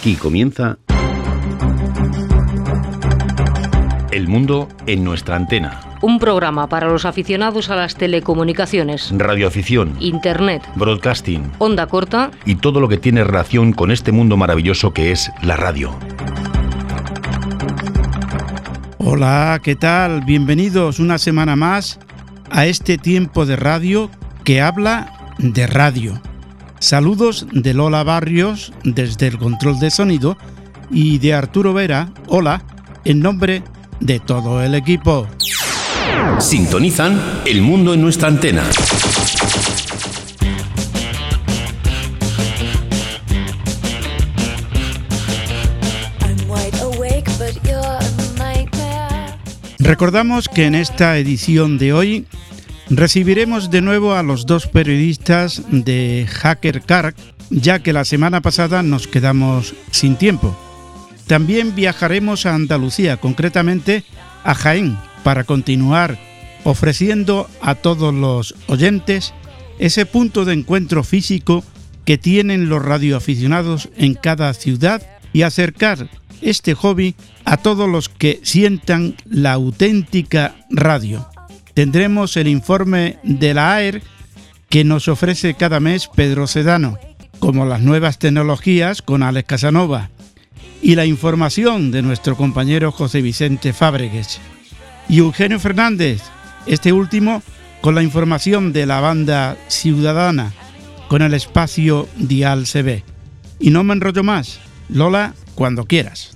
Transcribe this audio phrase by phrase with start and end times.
[0.00, 0.78] Aquí comienza
[4.10, 5.98] El mundo en nuestra antena.
[6.00, 12.80] Un programa para los aficionados a las telecomunicaciones, Radioafición, Internet, broadcasting onda corta y todo
[12.80, 15.94] lo que tiene relación con este mundo maravilloso que es la radio.
[18.96, 20.22] Hola, ¿qué tal?
[20.24, 21.98] Bienvenidos una semana más
[22.50, 24.10] a este tiempo de radio
[24.44, 26.22] que habla de radio.
[26.80, 30.38] Saludos de Lola Barrios desde el control de sonido
[30.90, 32.64] y de Arturo Vera, hola,
[33.04, 33.62] en nombre
[34.00, 35.26] de todo el equipo.
[36.38, 38.62] Sintonizan El mundo en nuestra antena.
[49.78, 52.26] Recordamos que en esta edición de hoy
[52.90, 57.14] recibiremos de nuevo a los dos periodistas de Hacker Car,
[57.50, 60.56] ya que la semana pasada nos quedamos sin tiempo.
[61.26, 64.04] También viajaremos a Andalucía, concretamente
[64.42, 66.18] a Jaén, para continuar
[66.64, 69.32] ofreciendo a todos los oyentes
[69.78, 71.64] ese punto de encuentro físico
[72.04, 76.08] que tienen los radioaficionados en cada ciudad y acercar
[76.42, 77.14] este hobby
[77.44, 81.28] a todos los que sientan la auténtica radio.
[81.74, 84.02] Tendremos el informe de la AER
[84.68, 86.98] que nos ofrece cada mes Pedro Sedano,
[87.38, 90.10] como las nuevas tecnologías con Alex Casanova,
[90.82, 94.40] y la información de nuestro compañero José Vicente Fábregues.
[95.08, 96.22] Y Eugenio Fernández,
[96.66, 97.42] este último
[97.80, 100.52] con la información de la banda Ciudadana,
[101.08, 103.02] con el espacio Dial CB.
[103.58, 106.32] Y no me enrollo más, Lola, cuando quieras.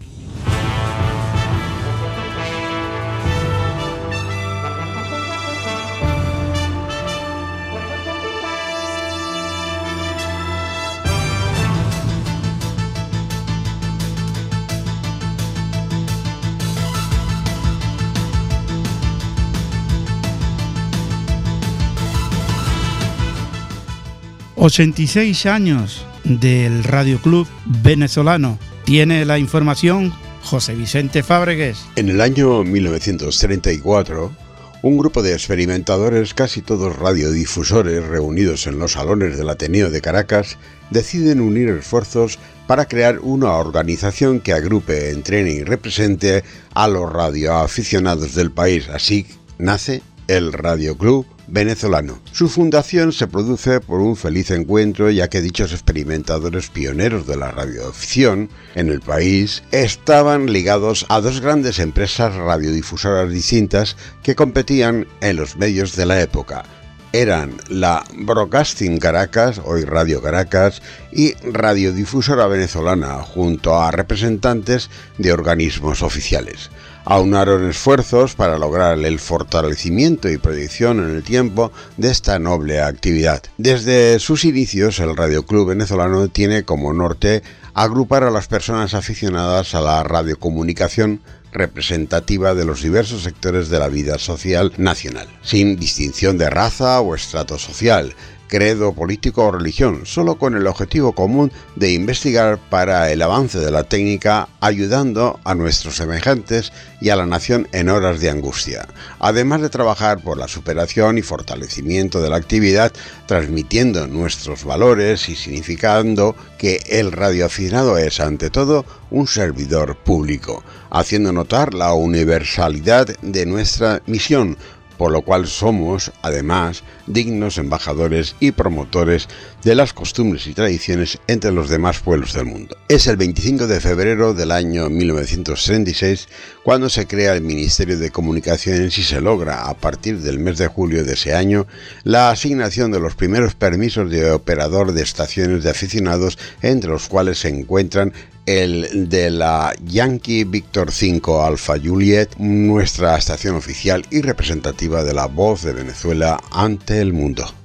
[24.65, 28.59] ...86 años del Radio Club venezolano.
[28.87, 30.11] Tiene la información
[30.43, 31.85] José Vicente Fábregues.
[31.97, 34.35] En el año 1934,
[34.81, 40.57] un grupo de experimentadores, casi todos radiodifusores, reunidos en los salones del Ateneo de Caracas,
[40.89, 46.43] deciden unir esfuerzos para crear una organización que agrupe, entrene y represente
[46.73, 48.89] a los radioaficionados del país.
[48.89, 49.27] Así
[49.59, 52.19] nace el Radio Club venezolano.
[52.33, 57.51] Su fundación se produce por un feliz encuentro ya que dichos experimentadores pioneros de la
[57.51, 65.37] radioafición en el país estaban ligados a dos grandes empresas radiodifusoras distintas que competían en
[65.37, 66.65] los medios de la época.
[67.13, 76.03] Eran la Broadcasting Caracas, hoy Radio Caracas, y Radiodifusora Venezolana, junto a representantes de organismos
[76.03, 76.71] oficiales
[77.05, 83.43] aunaron esfuerzos para lograr el fortalecimiento y proyección en el tiempo de esta noble actividad.
[83.59, 87.43] Desde sus inicios, el Radio Club venezolano tiene como norte
[87.75, 91.21] agrupar a las personas aficionadas a la radiocomunicación
[91.53, 97.15] representativa de los diversos sectores de la vida social nacional, sin distinción de raza o
[97.15, 98.15] estrato social,
[98.49, 103.71] credo político o religión, solo con el objetivo común de investigar para el avance de
[103.71, 108.89] la técnica, ayudando a nuestros semejantes y a la nación en horas de angustia,
[109.19, 112.93] además de trabajar por la superación y fortalecimiento de la actividad,
[113.27, 121.33] transmitiendo nuestros valores y significando que el radioaficionado es ante todo un servidor público, haciendo
[121.33, 124.57] notar la universalidad de nuestra misión,
[124.97, 129.29] por lo cual somos, además, dignos embajadores y promotores
[129.65, 132.77] de las costumbres y tradiciones entre los demás pueblos del mundo.
[132.89, 136.29] Es el 25 de febrero del año 1936
[136.63, 140.69] cuando se crea el Ministerio de Comunicaciones y se logra, a partir del mes de
[140.69, 141.67] julio de ese año,
[142.03, 147.39] la asignación de los primeros permisos de operador de estaciones de aficionados, entre los cuales
[147.39, 148.13] se encuentran
[148.47, 155.27] el de la Yankee Victor 5 Alpha Juliet, nuestra estación oficial y representativa de la
[155.27, 157.64] voz de Venezuela ante el mundo.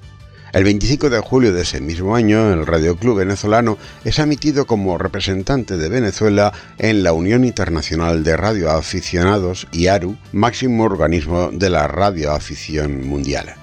[0.52, 4.98] El 25 de julio de ese mismo año, el Radio Club venezolano es admitido como
[4.98, 13.08] representante de Venezuela en la Unión Internacional de Radioaficionados, IARU, máximo organismo de la radioafición
[13.08, 13.54] mundial.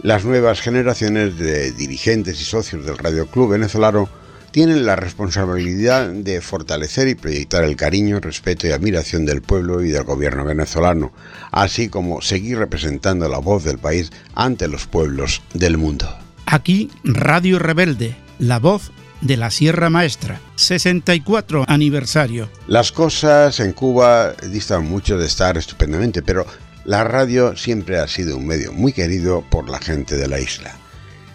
[0.00, 4.08] Las nuevas generaciones de dirigentes y socios del Radio Club venezolano
[4.52, 9.90] tienen la responsabilidad de fortalecer y proyectar el cariño, respeto y admiración del pueblo y
[9.90, 11.12] del gobierno venezolano,
[11.50, 16.21] así como seguir representando la voz del país ante los pueblos del mundo.
[16.46, 22.50] Aquí Radio Rebelde, la voz de la Sierra Maestra, 64 aniversario.
[22.66, 26.44] Las cosas en Cuba distan mucho de estar estupendamente, pero
[26.84, 30.74] la radio siempre ha sido un medio muy querido por la gente de la isla.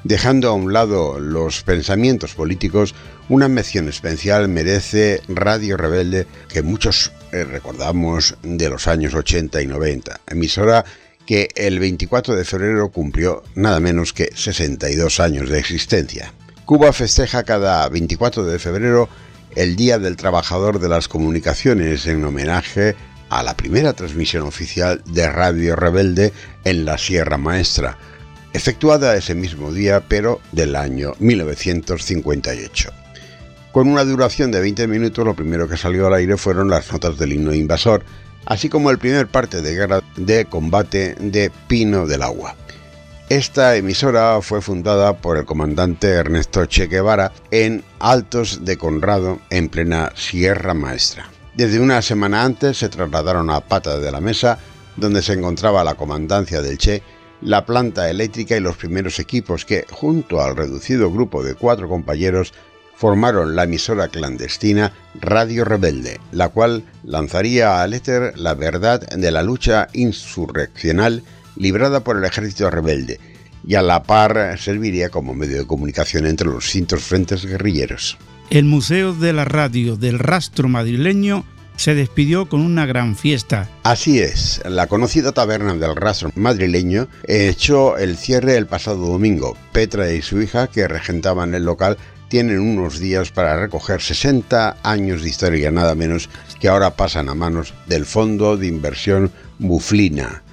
[0.04, 2.94] Dejando a un lado los pensamientos políticos,
[3.30, 9.68] una mención especial merece Radio Rebelde, que muchos eh, recordamos de los años 80 y
[9.68, 10.86] 90, emisora
[11.28, 16.34] que el 24 de febrero cumplió nada menos que 62 años de existencia.
[16.66, 19.10] Cuba festeja cada 24 de febrero
[19.56, 22.96] el Día del Trabajador de las Comunicaciones en homenaje
[23.30, 26.32] a la primera transmisión oficial de Radio Rebelde
[26.64, 27.98] en la Sierra Maestra,
[28.54, 32.90] efectuada ese mismo día pero del año 1958.
[33.74, 37.18] Con una duración de 20 minutos, lo primero que salió al aire fueron las notas
[37.18, 38.06] del himno invasor,
[38.48, 42.56] así como el primer parte de guerra de combate de Pino del Agua.
[43.30, 49.68] Esta emisora fue fundada por el comandante Ernesto Che Guevara en Altos de Conrado, en
[49.68, 51.30] plena Sierra Maestra.
[51.56, 54.60] Desde una semana antes se trasladaron a Pata de la Mesa,
[54.96, 57.04] donde se encontraba la comandancia del Che,
[57.42, 62.54] la planta eléctrica y los primeros equipos que, junto al reducido grupo de cuatro compañeros,
[62.98, 64.92] formaron la emisora clandestina
[65.22, 71.24] Radio Rebelde, la cual lanzaría al éter la verdad de la lucha insurreccional
[71.56, 73.20] librada por el ejército rebelde,
[73.66, 78.18] y a la par serviría como medio de comunicación entre los distintos frentes guerrilleros.
[78.50, 81.46] El Museo de la Radio del Rastro Madrileño
[81.76, 83.70] se despidió con una gran fiesta.
[83.84, 89.56] Así es, la conocida taberna del rastro madrileño echó el cierre el pasado domingo.
[89.72, 91.98] Petra y su hija, que regentaban el local,
[92.30, 96.30] tienen unos días para recoger 60 años de historia, nada menos,
[96.60, 100.44] que ahora pasan a manos del fondo de inversión Buflina,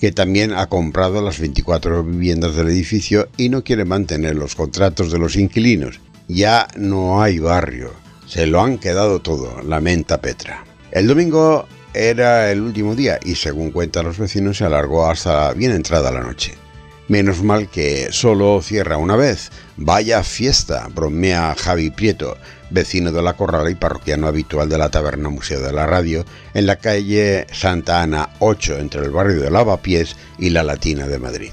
[0.00, 5.12] que también ha comprado las 24 viviendas del edificio y no quiere mantener los contratos
[5.12, 6.00] de los inquilinos.
[6.28, 7.92] Ya no hay barrio,
[8.26, 10.64] se lo han quedado todo, lamenta Petra.
[10.90, 15.72] El domingo era el último día y según cuentan los vecinos se alargó hasta bien
[15.72, 16.61] entrada la noche.
[17.08, 19.50] Menos mal que solo cierra una vez.
[19.76, 22.36] Vaya fiesta, bromea Javi Prieto,
[22.70, 26.66] vecino de la Corrala y parroquiano habitual de la Taberna Museo de la Radio, en
[26.66, 31.52] la calle Santa Ana 8, entre el barrio de Lavapiés y la Latina de Madrid.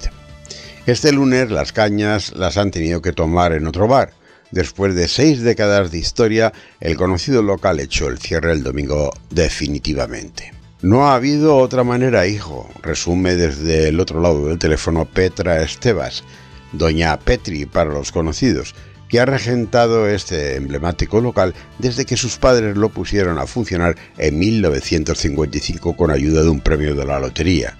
[0.86, 4.14] Este lunes las cañas las han tenido que tomar en otro bar.
[4.52, 10.59] Después de seis décadas de historia, el conocido local echó el cierre el domingo definitivamente.
[10.82, 16.24] No ha habido otra manera, hijo, resume desde el otro lado del teléfono Petra Estebas,
[16.72, 18.76] doña Petri para los conocidos,
[19.10, 24.40] que ha regentado este emblemático local desde que sus padres lo pusieron a funcionar en
[24.40, 27.76] 1955 con ayuda de un premio de la lotería.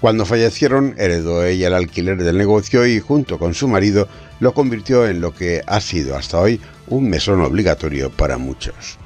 [0.00, 4.06] Cuando fallecieron, heredó ella el alquiler del negocio y junto con su marido
[4.38, 8.98] lo convirtió en lo que ha sido hasta hoy un mesón obligatorio para muchos.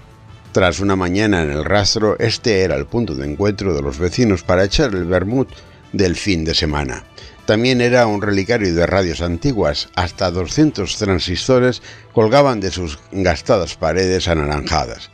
[0.53, 4.43] Tras una mañana en el rastro, este era el punto de encuentro de los vecinos
[4.43, 5.49] para echar el vermut
[5.93, 7.05] del fin de semana.
[7.47, 11.83] También era un relicario de radios antiguas, hasta 200 transistores
[12.13, 15.11] colgaban de sus gastadas paredes anaranjadas.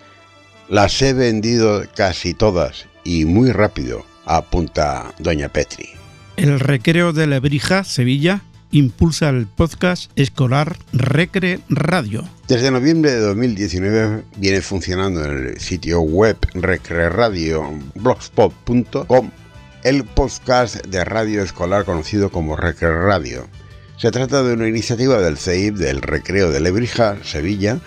[0.68, 5.90] Las he vendido casi todas y muy rápido, apunta doña Petri.
[6.36, 12.24] El recreo de Lebrija, Sevilla, impulsa el podcast escolar Recre Radio.
[12.48, 19.30] Desde noviembre de 2019 viene funcionando en el sitio web recreradio.blogspot.com
[19.84, 23.46] el podcast de radio escolar conocido como Recre Radio.
[23.96, 27.80] Se trata de una iniciativa del CEIP del Recreo de Lebrija, Sevilla,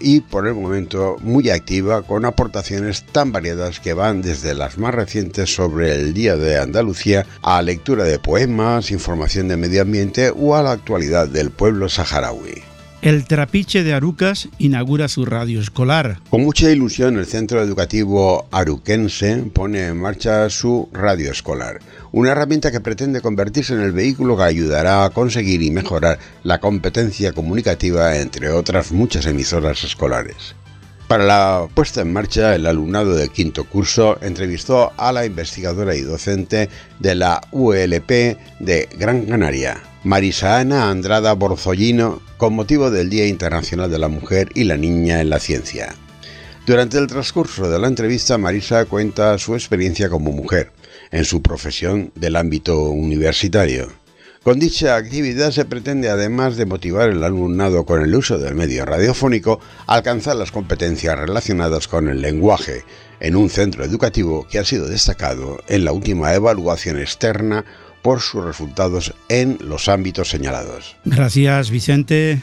[0.00, 4.94] y por el momento muy activa con aportaciones tan variadas que van desde las más
[4.94, 10.56] recientes sobre el Día de Andalucía a lectura de poemas, información de medio ambiente o
[10.56, 12.65] a la actualidad del pueblo saharaui.
[13.02, 16.18] El Trapiche de Arucas inaugura su radio escolar.
[16.30, 21.80] Con mucha ilusión, el Centro Educativo Aruquense pone en marcha su radio escolar,
[22.12, 26.58] una herramienta que pretende convertirse en el vehículo que ayudará a conseguir y mejorar la
[26.58, 30.56] competencia comunicativa entre otras muchas emisoras escolares.
[31.08, 36.00] Para la puesta en marcha, el alumnado del quinto curso entrevistó a la investigadora y
[36.00, 38.10] docente de la ULP
[38.58, 44.50] de Gran Canaria, Marisa Ana Andrada Borzollino, con motivo del Día Internacional de la Mujer
[44.56, 45.94] y la Niña en la Ciencia.
[46.66, 50.72] Durante el transcurso de la entrevista, Marisa cuenta su experiencia como mujer
[51.12, 53.92] en su profesión del ámbito universitario.
[54.46, 58.84] Con dicha actividad se pretende, además de motivar el alumnado con el uso del medio
[58.84, 62.84] radiofónico, alcanzar las competencias relacionadas con el lenguaje
[63.18, 67.64] en un centro educativo que ha sido destacado en la última evaluación externa
[68.02, 70.94] por sus resultados en los ámbitos señalados.
[71.04, 72.40] Gracias, Vicente.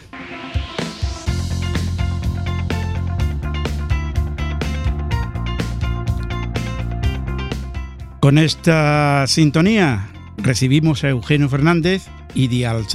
[8.19, 12.85] Con esta sintonía recibimos a Eugenio Fernández y Dial.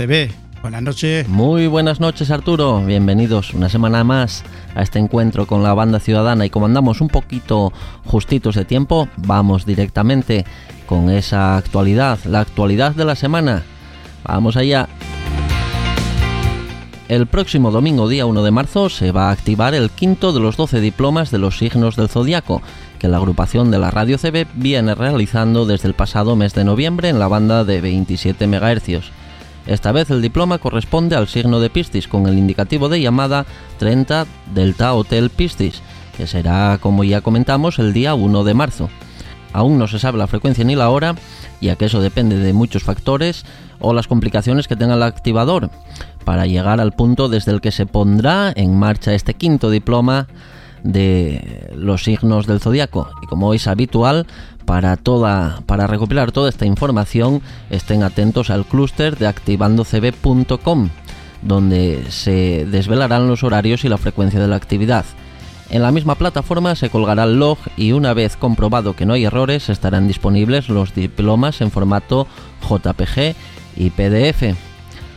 [0.62, 1.28] Buenas noches.
[1.28, 4.42] Muy buenas noches Arturo, bienvenidos una semana más
[4.74, 7.72] a este encuentro con la banda ciudadana y como andamos un poquito
[8.04, 10.44] justitos de tiempo, vamos directamente
[10.86, 13.62] con esa actualidad, la actualidad de la semana.
[14.24, 14.88] Vamos allá.
[17.08, 20.56] El próximo domingo día 1 de marzo se va a activar el quinto de los
[20.56, 22.60] 12 diplomas de los signos del zodiaco
[22.98, 27.08] que la agrupación de la radio CB viene realizando desde el pasado mes de noviembre
[27.08, 29.10] en la banda de 27 MHz.
[29.66, 33.46] Esta vez el diploma corresponde al signo de Piscis con el indicativo de llamada
[33.78, 35.82] 30 Delta Hotel Piscis,
[36.16, 38.88] que será, como ya comentamos, el día 1 de marzo.
[39.52, 41.14] Aún no se sabe la frecuencia ni la hora,
[41.60, 43.44] ya que eso depende de muchos factores
[43.78, 45.70] o las complicaciones que tenga el activador,
[46.24, 50.26] para llegar al punto desde el que se pondrá en marcha este quinto diploma
[50.82, 53.08] de los signos del zodiaco.
[53.22, 54.26] Y como es habitual,
[54.64, 60.90] para, toda, para recopilar toda esta información, estén atentos al clúster de activandocb.com,
[61.42, 65.04] donde se desvelarán los horarios y la frecuencia de la actividad.
[65.70, 69.24] En la misma plataforma se colgará el log y una vez comprobado que no hay
[69.24, 72.26] errores estarán disponibles los diplomas en formato
[72.62, 73.34] JPG
[73.76, 74.54] y PDF.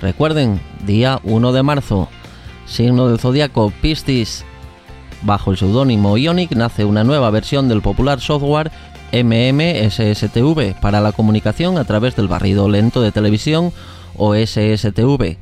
[0.02, 2.10] Recuerden, día 1 de marzo,
[2.66, 4.46] signo del zodiaco Piscis
[5.24, 8.72] Bajo el seudónimo Ionic nace una nueva versión del popular software
[9.14, 13.72] MMSSTV para la comunicación a través del barrido lento de televisión
[14.18, 15.38] o SSTV.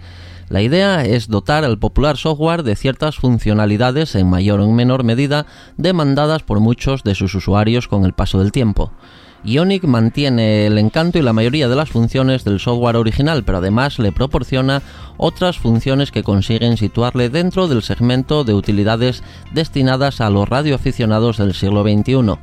[0.49, 5.03] La idea es dotar al popular software de ciertas funcionalidades en mayor o en menor
[5.03, 5.45] medida
[5.77, 8.91] demandadas por muchos de sus usuarios con el paso del tiempo.
[9.43, 13.97] Ionic mantiene el encanto y la mayoría de las funciones del software original, pero además
[13.97, 14.81] le proporciona
[15.17, 21.53] otras funciones que consiguen situarle dentro del segmento de utilidades destinadas a los radioaficionados del
[21.53, 22.37] siglo XXI.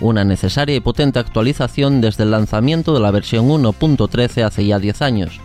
[0.00, 5.02] Una necesaria y potente actualización desde el lanzamiento de la versión 1.13 hace ya 10
[5.02, 5.40] años.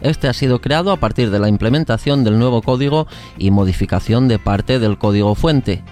[0.00, 3.06] Este ha sido creado a partir de la implementación del nuevo código
[3.38, 5.82] y modificación de parte del código fuente.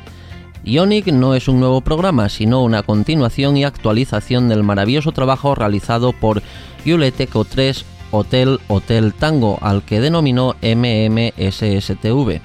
[0.65, 6.13] Ionic no es un nuevo programa, sino una continuación y actualización del maravilloso trabajo realizado
[6.13, 6.41] por
[6.85, 12.41] Yuleteco 3 Hotel Hotel Tango, al que denominó MMSSTV.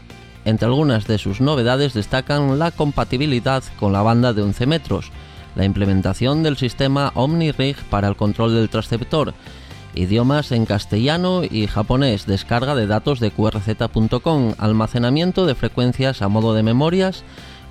[0.45, 5.12] Entre algunas de sus novedades destacan la compatibilidad con la banda de 11 metros,
[5.55, 9.36] la implementación del sistema OmniRig para el control del transceptor,
[9.93, 16.53] idiomas en castellano y japonés, descarga de datos de qrz.com, almacenamiento de frecuencias a modo
[16.53, 17.24] de memorias,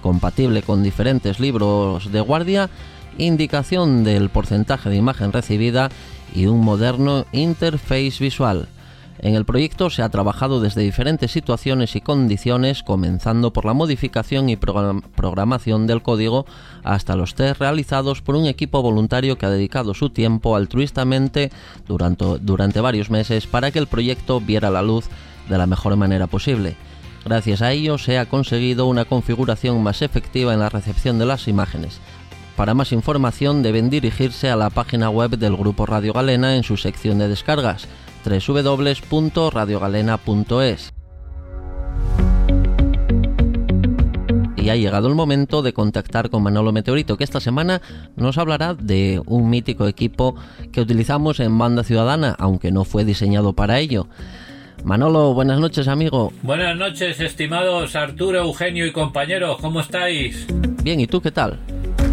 [0.02, 2.70] compatible con diferentes libros de guardia,
[3.18, 5.90] indicación del porcentaje de imagen recibida
[6.34, 8.68] y un moderno interface visual.
[9.18, 14.50] En el proyecto se ha trabajado desde diferentes situaciones y condiciones, comenzando por la modificación
[14.50, 16.44] y programación del código
[16.84, 21.50] hasta los test realizados por un equipo voluntario que ha dedicado su tiempo altruistamente
[21.86, 25.06] durante, durante varios meses para que el proyecto viera la luz
[25.48, 26.76] de la mejor manera posible.
[27.26, 31.49] Gracias a ello se ha conseguido una configuración más efectiva en la recepción de las
[31.49, 31.99] imágenes.
[32.54, 36.76] Para más información deben dirigirse a la página web del Grupo Radio Galena en su
[36.76, 37.88] sección de descargas
[38.25, 40.92] www.radiogalena.es.
[44.56, 47.83] Y ha llegado el momento de contactar con Manolo Meteorito, que esta semana
[48.14, 50.37] nos hablará de un mítico equipo
[50.71, 54.06] que utilizamos en Banda Ciudadana, aunque no fue diseñado para ello.
[54.87, 56.33] Manolo, buenas noches, amigo.
[56.43, 60.47] Buenas noches, estimados Arturo, Eugenio y compañeros, ¿cómo estáis?
[60.85, 61.59] Bien, ¿y tú qué tal?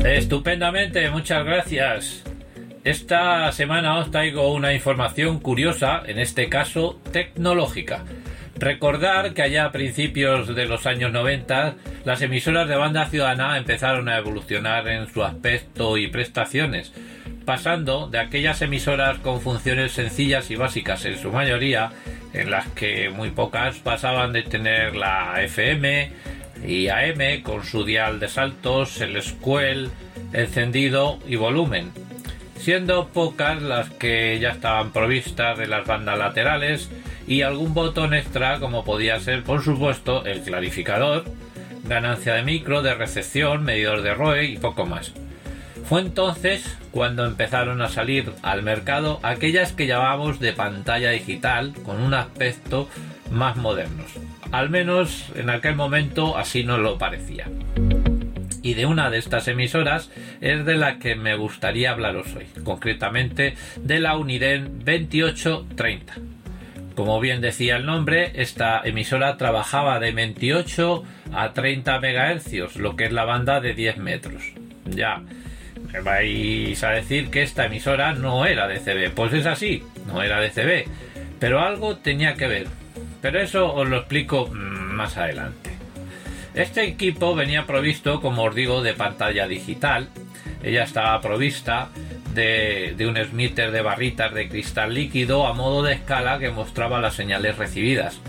[0.04, 2.24] Estupendamente, muchas gracias.
[2.84, 8.06] Esta semana os traigo una información curiosa, en este caso tecnológica.
[8.56, 11.76] Recordar que allá a principios de los años 90
[12.06, 16.92] las emisoras de banda ciudadana empezaron a evolucionar en su aspecto y prestaciones,
[17.46, 21.92] pasando de aquellas emisoras con funciones sencillas y básicas en su mayoría
[22.34, 26.12] en las que muy pocas pasaban de tener la FM
[26.66, 29.90] y AM con su dial de saltos, el squel,
[30.32, 31.92] encendido y volumen,
[32.58, 36.90] siendo pocas las que ya estaban provistas de las bandas laterales
[37.28, 41.26] y algún botón extra como podía ser por supuesto el clarificador,
[41.84, 45.14] ganancia de micro, de recepción, medidor de ROE y poco más.
[45.84, 52.02] Fue entonces cuando empezaron a salir al mercado aquellas que llamamos de pantalla digital con
[52.02, 52.90] un aspecto
[53.32, 54.12] más modernos.
[54.52, 57.48] Al menos en aquel momento así nos lo parecía.
[58.62, 60.10] Y de una de estas emisoras
[60.40, 66.14] es de la que me gustaría hablaros hoy, concretamente de la Uniden 2830.
[66.96, 73.06] Como bien decía el nombre, esta emisora trabajaba de 28 a 30 MHz, lo que
[73.06, 74.44] es la banda de 10 metros.
[74.86, 75.24] Ya,
[76.02, 79.14] vais a decir que esta emisora no era de CB.
[79.14, 80.90] Pues es así, no era de CB.
[81.40, 82.68] Pero algo tenía que ver.
[83.22, 85.72] Pero eso os lo explico mm, más adelante.
[86.54, 90.10] Este equipo venía provisto, como os digo, de pantalla digital.
[90.62, 91.90] Ella estaba provista
[92.34, 97.00] de, de un smitter de barritas de cristal líquido a modo de escala que mostraba
[97.00, 98.20] las señales recibidas,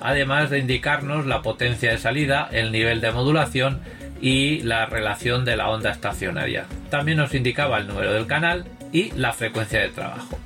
[0.00, 3.80] además de indicarnos la potencia de salida, el nivel de modulación
[4.20, 6.66] y la relación de la onda estacionaria.
[6.90, 10.38] También nos indicaba el número del canal y la frecuencia de trabajo.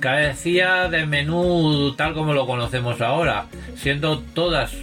[0.00, 4.74] Carecía de menú tal como lo conocemos ahora, siendo todas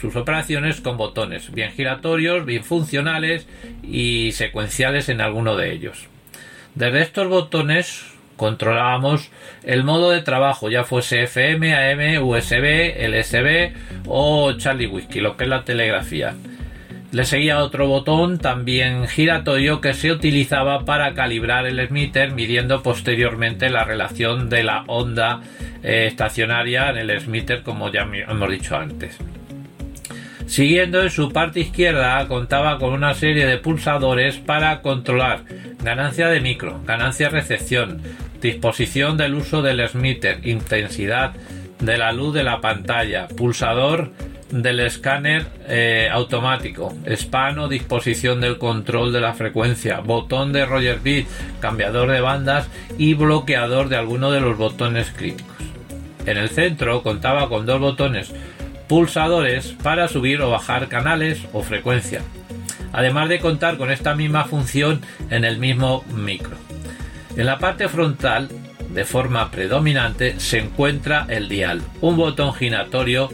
[0.00, 3.46] sus operaciones con botones, bien giratorios, bien funcionales
[3.82, 6.06] y secuenciales en alguno de ellos.
[6.74, 9.30] Desde estos botones controlábamos
[9.64, 13.74] el modo de trabajo, ya fuese FM, AM, USB, LSB
[14.06, 16.34] o Charlie Whisky, lo que es la telegrafía.
[17.12, 23.68] Le seguía otro botón también giratorio que se utilizaba para calibrar el emitter midiendo posteriormente
[23.68, 25.40] la relación de la onda
[25.82, 29.18] eh, estacionaria en el emitter como ya hemos dicho antes.
[30.46, 35.44] Siguiendo en su parte izquierda contaba con una serie de pulsadores para controlar
[35.82, 38.02] ganancia de micro, ganancia recepción,
[38.40, 41.32] disposición del uso del emitter, intensidad
[41.80, 44.12] de la luz de la pantalla, pulsador
[44.50, 51.00] del escáner eh, automático, span o disposición del control de la frecuencia, botón de Roger
[51.00, 51.26] Bit,
[51.60, 55.56] cambiador de bandas y bloqueador de alguno de los botones críticos.
[56.26, 58.32] En el centro contaba con dos botones
[58.88, 62.22] pulsadores para subir o bajar canales o frecuencia,
[62.92, 66.56] además de contar con esta misma función en el mismo micro.
[67.36, 68.48] En la parte frontal,
[68.92, 73.28] de forma predominante, se encuentra el dial, un botón giratorio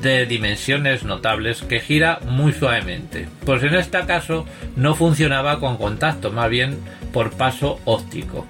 [0.00, 3.28] de dimensiones notables que gira muy suavemente.
[3.44, 6.78] Pues en este caso no funcionaba con contacto, más bien
[7.12, 8.46] por paso óptico.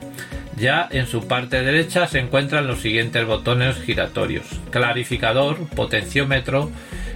[0.57, 6.71] Ya en su parte derecha se encuentran los siguientes botones giratorios: clarificador, potenciómetro,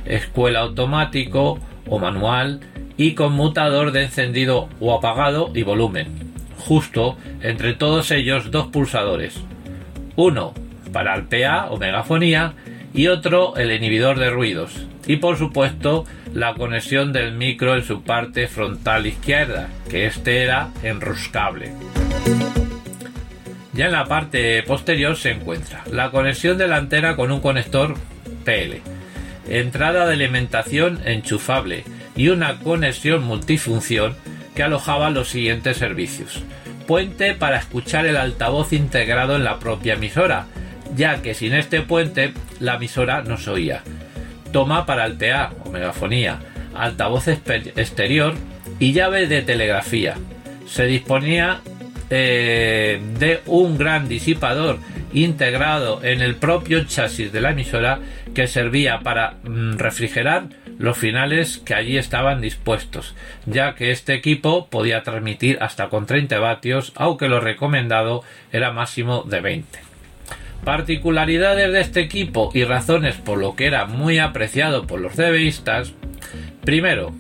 [0.05, 2.61] escuela automático o manual
[2.97, 6.26] y conmutador de encendido o apagado y volumen.
[6.59, 9.41] Justo entre todos ellos dos pulsadores.
[10.17, 10.55] Uno
[10.93, 12.55] para el PA o megafonía
[12.95, 14.87] y otro el inhibidor de ruidos.
[15.07, 20.71] Y por supuesto la conexión del micro en su parte frontal izquierda, que este era
[20.83, 21.73] enroscable.
[23.73, 27.95] Ya en la parte posterior se encuentra la conexión delantera con un conector
[28.45, 28.81] PL,
[29.49, 31.85] entrada de alimentación enchufable
[32.17, 34.17] y una conexión multifunción
[34.57, 36.43] que alojaba los siguientes servicios.
[36.89, 40.47] Puente para escuchar el altavoz integrado en la propia emisora,
[40.97, 43.83] ya que sin este puente la emisora no se oía.
[44.53, 46.41] Toma para el PA o megafonía,
[46.75, 48.35] altavoz exterior
[48.79, 50.15] y llave de telegrafía.
[50.67, 51.61] Se disponía
[52.09, 54.79] eh, de un gran disipador
[55.13, 58.01] integrado en el propio chasis de la emisora
[58.35, 63.15] que servía para mm, refrigerar los finales que allí estaban dispuestos,
[63.47, 69.23] ya que este equipo podía transmitir hasta con 30 vatios, aunque lo recomendado era máximo
[69.23, 69.79] de 20.
[70.65, 75.93] Particularidades de este equipo y razones por lo que era muy apreciado por los CBistas.
[76.65, 77.13] Primero,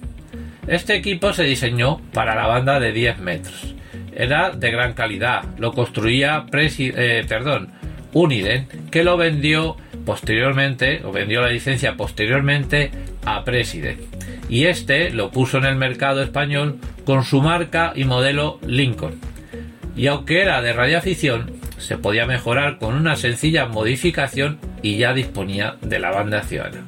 [0.66, 3.76] este equipo se diseñó para la banda de 10 metros
[4.16, 5.44] era de gran calidad.
[5.58, 7.72] Lo construía eh, perdón,
[8.12, 12.90] Uniden, que lo vendió posteriormente, o vendió la licencia posteriormente
[13.26, 14.00] a President.
[14.48, 19.20] Y este lo puso en el mercado español con su marca y modelo Lincoln.
[19.94, 25.76] Y aunque era de radioafición, se podía mejorar con una sencilla modificación y ya disponía
[25.82, 26.84] de la banda ciudadana.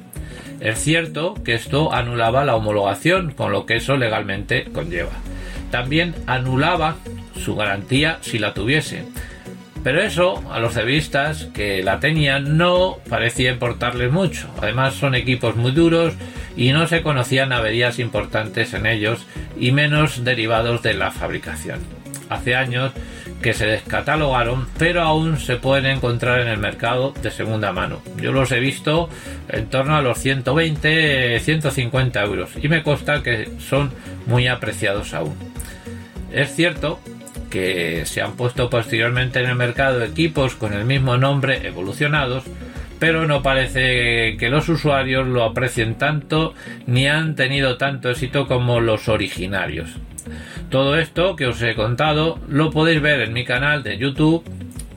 [0.59, 5.11] Es cierto que esto anulaba la homologación, con lo que eso legalmente conlleva.
[5.71, 6.97] También anulaba
[7.39, 9.05] su garantía si la tuviese.
[9.83, 14.49] Pero eso a los cevistas que la tenían no parecía importarles mucho.
[14.61, 16.15] Además son equipos muy duros
[16.57, 19.25] y no se conocían averías importantes en ellos
[19.57, 21.79] y menos derivados de la fabricación.
[22.29, 22.91] Hace años
[23.41, 28.01] que se descatalogaron, pero aún se pueden encontrar en el mercado de segunda mano.
[28.17, 29.09] Yo los he visto
[29.47, 33.91] en torno a los 120-150 euros y me consta que son
[34.25, 35.35] muy apreciados aún.
[36.31, 36.99] Es cierto
[37.49, 42.43] que se han puesto posteriormente en el mercado equipos con el mismo nombre evolucionados,
[42.99, 46.53] pero no parece que los usuarios lo aprecien tanto
[46.85, 49.89] ni han tenido tanto éxito como los originarios.
[50.69, 54.43] Todo esto que os he contado lo podéis ver en mi canal de YouTube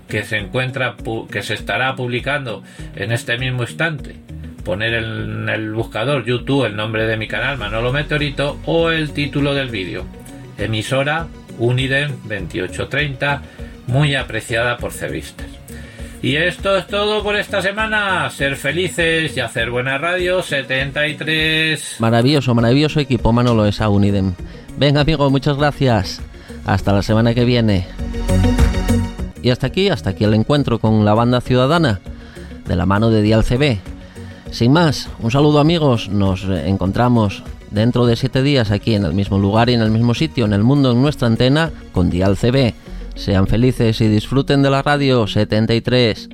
[0.09, 0.97] que se encuentra
[1.31, 2.63] que se estará publicando
[2.97, 4.17] en este mismo instante.
[4.63, 9.55] Poner en el buscador YouTube el nombre de mi canal Manolo Meteorito o el título
[9.55, 10.05] del vídeo
[10.59, 11.27] emisora
[11.59, 13.43] Uniden 2830,
[13.87, 15.47] muy apreciada por cebistas.
[16.23, 18.31] Y esto es todo por esta semana.
[18.31, 21.97] Ser felices y hacer buena radio 73.
[21.99, 24.35] Maravilloso, maravilloso equipo Manolo esa Unidem.
[24.77, 26.21] Venga amigo, muchas gracias.
[26.65, 27.89] Hasta la semana que viene.
[29.43, 32.01] Y hasta aquí, hasta aquí el encuentro con la banda ciudadana
[32.69, 33.79] de la mano de Dial CB.
[34.53, 39.39] Sin más, un saludo amigos, nos encontramos dentro de siete días aquí en el mismo
[39.39, 42.75] lugar y en el mismo sitio, en el mundo, en nuestra antena, con Dial CB.
[43.15, 46.29] Sean felices y disfruten de la radio 73.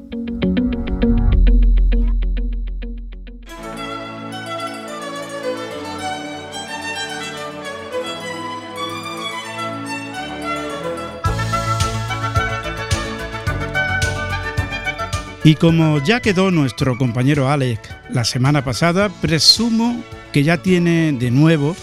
[15.45, 20.03] Y como ya quedó nuestro compañero Alex la semana pasada, presumo
[20.39, 21.75] que ya tiene de nuevo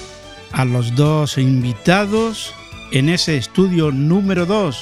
[0.54, 2.54] a los dos invitados
[2.94, 4.78] en ese estudio número 2.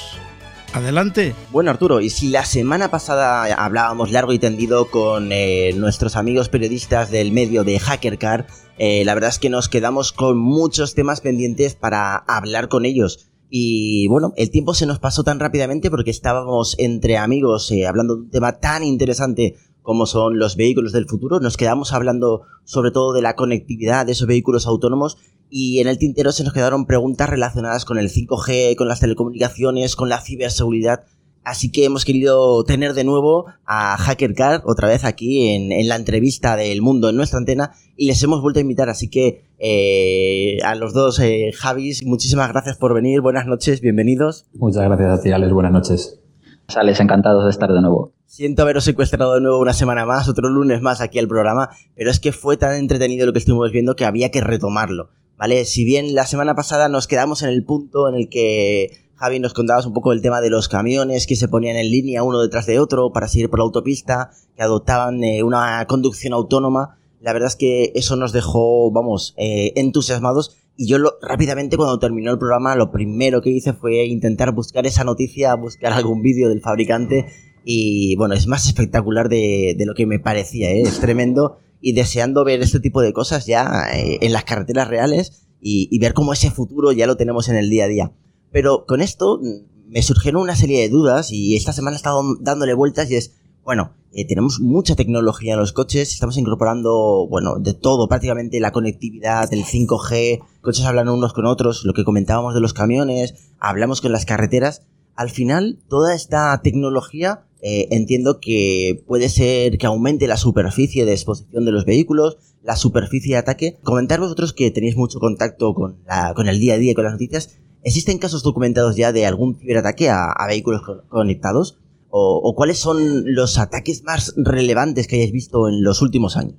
[0.74, 1.34] Adelante.
[1.50, 6.48] Bueno, Arturo, y si la semana pasada hablábamos largo y tendido con eh, nuestros amigos
[6.48, 8.46] periodistas del medio de HackerCar,
[8.78, 13.28] eh, la verdad es que nos quedamos con muchos temas pendientes para hablar con ellos.
[13.50, 18.14] Y bueno, el tiempo se nos pasó tan rápidamente porque estábamos entre amigos eh, hablando
[18.14, 21.40] de un tema tan interesante como son los vehículos del futuro.
[21.40, 25.18] Nos quedamos hablando sobre todo de la conectividad de esos vehículos autónomos
[25.50, 29.94] y en el tintero se nos quedaron preguntas relacionadas con el 5G, con las telecomunicaciones,
[29.94, 31.04] con la ciberseguridad.
[31.44, 36.56] Así que hemos querido tener de nuevo a HackerCard otra vez aquí en, la entrevista
[36.56, 38.88] del mundo en nuestra antena y les hemos vuelto a invitar.
[38.88, 43.20] Así que eh, a los dos, eh, Javis, muchísimas gracias por venir.
[43.20, 44.46] Buenas noches, bienvenidos.
[44.54, 45.52] Muchas gracias a ti, Alex.
[45.52, 46.20] Buenas noches.
[46.68, 48.13] Sales, encantados de estar de nuevo.
[48.26, 52.10] Siento haberos secuestrado de nuevo una semana más, otro lunes más aquí al programa, pero
[52.10, 55.64] es que fue tan entretenido lo que estuvimos viendo que había que retomarlo, ¿vale?
[55.64, 59.54] Si bien la semana pasada nos quedamos en el punto en el que Javi, nos
[59.54, 62.66] contabas un poco el tema de los camiones que se ponían en línea uno detrás
[62.66, 66.98] de otro para seguir por la autopista, que adoptaban eh, una conducción autónoma.
[67.20, 70.56] La verdad es que eso nos dejó, vamos, eh, entusiasmados.
[70.76, 74.84] Y yo lo, rápidamente cuando terminó el programa, lo primero que hice fue intentar buscar
[74.86, 77.26] esa noticia, buscar algún vídeo del fabricante.
[77.64, 80.82] Y bueno, es más espectacular de, lo que me parecía, ¿eh?
[80.82, 81.58] es tremendo.
[81.80, 86.14] Y deseando ver este tipo de cosas ya en las carreteras reales y, y ver
[86.14, 88.12] cómo ese futuro ya lo tenemos en el día a día.
[88.50, 92.22] Pero con esto mm, me surgieron una serie de dudas y esta semana he estado
[92.40, 97.58] dándole vueltas y es, bueno, eh, tenemos mucha tecnología en los coches, estamos incorporando, bueno,
[97.58, 102.54] de todo, prácticamente la conectividad, el 5G, coches hablan unos con otros, lo que comentábamos
[102.54, 104.82] de los camiones, hablamos con las carreteras.
[105.16, 111.12] Al final, toda esta tecnología eh, entiendo que puede ser que aumente la superficie de
[111.12, 113.78] exposición de los vehículos, la superficie de ataque.
[113.82, 117.14] Comentar vosotros que tenéis mucho contacto con, la, con el día a día, con las
[117.14, 121.78] noticias, ¿Existen casos documentados ya de algún ciberataque a, vehículos conectados?
[122.08, 126.54] O, cuáles son los ataques más relevantes que hayáis visto en los últimos años?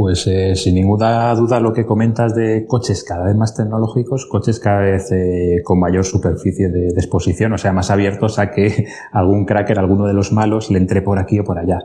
[0.00, 4.58] Pues eh, sin ninguna duda lo que comentas de coches cada vez más tecnológicos, coches
[4.58, 9.44] cada vez eh, con mayor superficie de, exposición, o sea, más abiertos a que algún
[9.44, 11.80] cracker, alguno de los malos, le entre por aquí o por allá.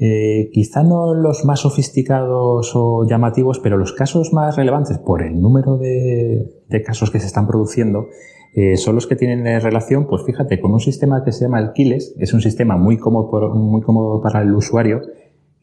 [0.00, 5.40] Eh, quizá no los más sofisticados o llamativos, pero los casos más relevantes por el
[5.40, 6.50] número de,
[6.84, 8.08] casos que se están produciendo
[8.56, 12.16] eh, son los que tienen relación, pues fíjate, con un sistema que se llama Keyless,
[12.18, 15.02] es un sistema muy cómodo, muy cómodo para el usuario,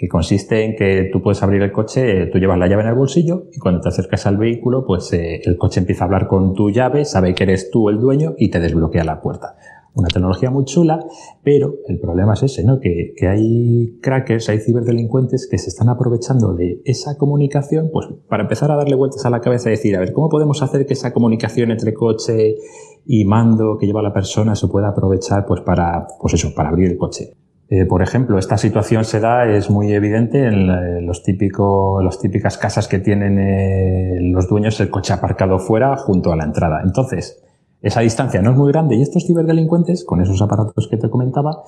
[0.01, 2.95] que consiste en que tú puedes abrir el coche, tú llevas la llave en el
[2.95, 6.55] bolsillo y cuando te acercas al vehículo, pues eh, el coche empieza a hablar con
[6.55, 9.55] tu llave, sabe que eres tú el dueño y te desbloquea la puerta
[9.93, 11.05] una tecnología muy chula,
[11.43, 12.79] pero el problema es ese, ¿no?
[12.79, 18.43] Que, que, hay crackers, hay ciberdelincuentes que se están aprovechando de esa comunicación, pues para
[18.43, 20.93] empezar a darle vueltas a la cabeza y decir, a ver, ¿cómo podemos hacer que
[20.93, 22.55] esa comunicación entre coche
[23.05, 26.89] y mando que lleva la persona se pueda aprovechar, pues para, pues eso, para abrir
[26.89, 27.33] el coche?
[27.73, 32.57] Eh, por ejemplo, esta situación se da, es muy evidente en los típicos, las típicas
[32.57, 36.81] casas que tienen eh, los dueños el coche aparcado fuera junto a la entrada.
[36.83, 37.41] Entonces,
[37.81, 41.63] esa distancia no es muy grande y estos ciberdelincuentes, con esos aparatos que te comentaba,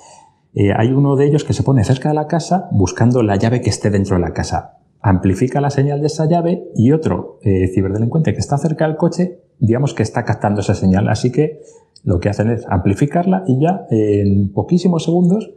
[0.53, 3.61] eh, hay uno de ellos que se pone cerca de la casa buscando la llave
[3.61, 4.79] que esté dentro de la casa.
[4.99, 9.39] Amplifica la señal de esa llave y otro eh, ciberdelincuente que está cerca del coche,
[9.57, 11.07] digamos que está captando esa señal.
[11.07, 11.61] Así que
[12.03, 15.53] lo que hacen es amplificarla y ya en poquísimos segundos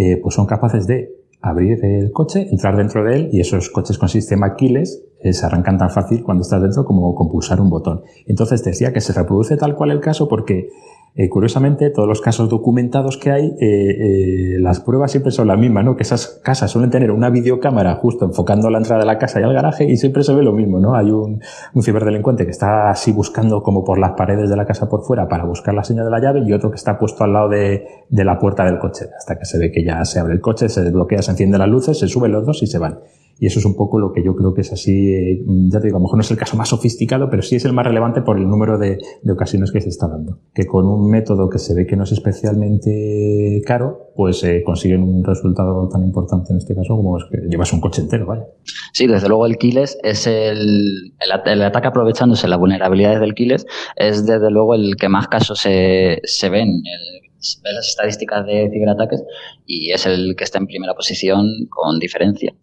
[0.00, 3.98] eh, pues son capaces de abrir el coche, entrar dentro de él y esos coches
[3.98, 7.68] con sistema keyless eh, se arrancan tan fácil cuando estás dentro como con pulsar un
[7.68, 8.00] botón.
[8.26, 10.70] Entonces decía que se reproduce tal cual el caso porque
[11.16, 15.84] Eh, curiosamente, todos los casos documentados que hay, eh, las pruebas siempre son las mismas,
[15.84, 15.96] ¿no?
[15.96, 19.42] Que esas casas suelen tener una videocámara justo enfocando la entrada de la casa y
[19.42, 20.94] al garaje y siempre se ve lo mismo, ¿no?
[20.94, 21.40] Hay un,
[21.82, 25.44] ciberdelincuente que está así buscando como por las paredes de la casa por fuera para
[25.44, 28.24] buscar la señal de la llave y otro que está puesto al lado de, de
[28.24, 30.82] la puerta del coche, hasta que se ve que ya se abre el coche, se
[30.84, 33.00] desbloquea, se encienden las luces, se suben los dos y se van.
[33.40, 35.86] Y eso es un poco lo que yo creo que es así, eh, ya te
[35.86, 37.86] digo, a lo mejor no es el caso más sofisticado, pero sí es el más
[37.86, 38.98] relevante por el número de,
[39.32, 40.40] ocasiones que se está dando.
[40.52, 45.02] Que con un método que se ve que no es especialmente caro, pues eh, consiguen
[45.02, 48.44] un resultado tan importante en este caso como es que llevas un coche entero, vaya.
[48.92, 53.66] Sí, desde luego el Kiles es el, el, el ataque aprovechándose las vulnerabilidades del Kiles,
[53.96, 56.68] es desde luego el que más casos se, se ven.
[56.68, 57.30] El,
[57.62, 59.22] las estadísticas de ciberataques
[59.66, 62.54] y es el que está en primera posición con diferencia.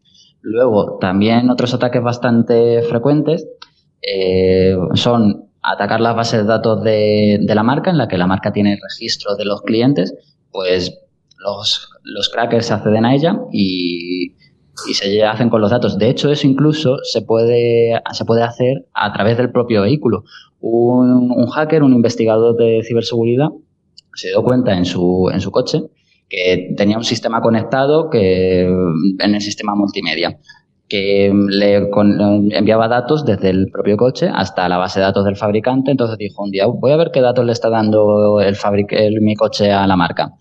[0.50, 3.46] Luego, también otros ataques bastante frecuentes
[4.02, 8.54] eh, son atacar las bases de datos de, la marca, en la que la marca
[8.54, 10.16] tiene registro de los clientes,
[10.54, 10.98] pues
[11.38, 14.36] los, los crackers acceden a ella y,
[14.88, 15.98] y, se hacen con los datos.
[15.98, 20.24] De hecho, eso incluso se puede, se puede hacer a través del propio vehículo.
[20.62, 23.50] Un, un hacker, un investigador de ciberseguridad,
[24.14, 25.82] se dio cuenta en su, en su coche
[26.30, 30.38] que tenía un sistema conectado que, en el sistema multimedia
[30.88, 31.90] que le
[32.56, 35.92] enviaba datos desde el propio coche hasta la base de datos del fabricante.
[35.92, 39.22] Entonces dijo un día, voy a ver qué datos le está dando el, fabric el
[39.22, 40.34] mi coche a la marca.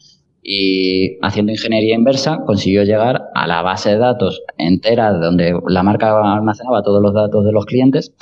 [0.42, 6.16] Y haciendo ingeniería inversa consiguió llegar a la base de datos entera donde la marca
[6.36, 8.14] almacenaba todos los datos de los clientes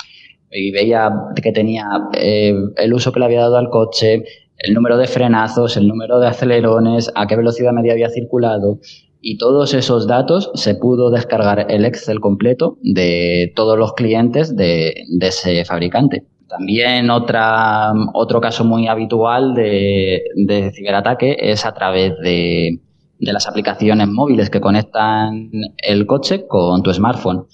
[0.49, 4.23] y veía que tenía eh, el uso que le había dado al coche,
[4.57, 8.79] el número de frenazos, el número de acelerones, a qué velocidad media había circulado.
[9.21, 14.93] Y todos esos datos se pudo descargar el Excel completo de todos los clientes de,
[15.19, 16.25] ese fabricante.
[16.47, 22.79] También otra, otro caso muy habitual de, de ciberataque es a través de,
[23.19, 27.45] de las aplicaciones móviles que conectan el coche con tu smartphone.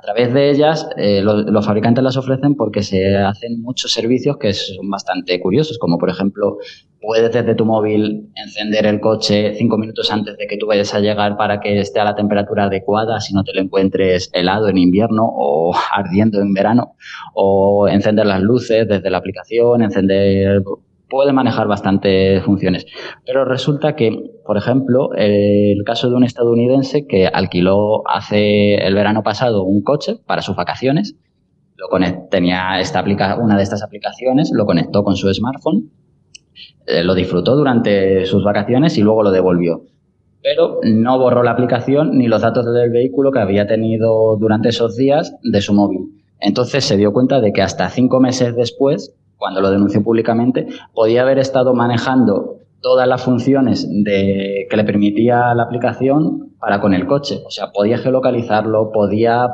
[0.00, 4.38] A través de ellas, eh, los, los, fabricantes las ofrecen porque se hacen muchos servicios
[4.38, 6.56] que son bastante curiosos, como por ejemplo,
[7.02, 11.00] puedes desde tu móvil encender el coche cinco minutos antes de que tú vayas a
[11.00, 14.78] llegar para que esté a la temperatura adecuada, si no te lo encuentres helado en
[14.78, 16.94] invierno o ardiendo en verano,
[17.34, 20.62] o encender las luces desde la aplicación, encender
[21.10, 22.86] puede manejar bastantes funciones.
[23.26, 29.22] Pero resulta que, por ejemplo, el caso de un estadounidense que alquiló hace el verano
[29.22, 31.16] pasado un coche para sus vacaciones,
[31.76, 31.88] lo
[32.30, 35.90] tenía esta aplica una de estas aplicaciones, lo conectó con su smartphone,
[36.86, 39.84] eh, lo disfrutó durante sus vacaciones y luego lo devolvió.
[40.42, 44.96] Pero no borró la aplicación ni los datos del vehículo que había tenido durante esos
[44.96, 46.22] días de su móvil.
[46.38, 51.22] Entonces se dio cuenta de que hasta cinco meses después cuando lo denunció públicamente, podía
[51.22, 57.06] haber estado manejando todas las funciones de, que le permitía la aplicación para con el
[57.06, 57.40] coche.
[57.46, 59.48] O sea, podía geolocalizarlo, podía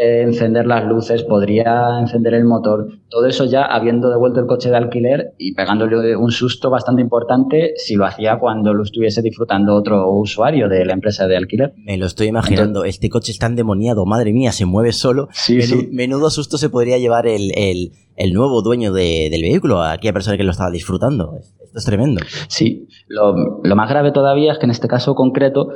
[0.00, 4.70] eh, encender las luces, podría encender el motor, todo eso ya habiendo devuelto el coche
[4.70, 9.74] de alquiler y pegándole un susto bastante importante si lo hacía cuando lo estuviese disfrutando
[9.74, 11.74] otro usuario de la empresa de alquiler.
[11.76, 15.28] Me lo estoy imaginando, Entonces, este coche está endemoniado, madre mía, se mueve solo.
[15.32, 15.88] Sí, menudo, sí.
[15.90, 20.12] menudo susto se podría llevar el, el, el nuevo dueño de, del vehículo, a aquella
[20.12, 21.34] persona que lo estaba disfrutando.
[21.64, 22.20] Esto es tremendo.
[22.48, 25.68] Sí, lo, lo más grave todavía es que en este caso concreto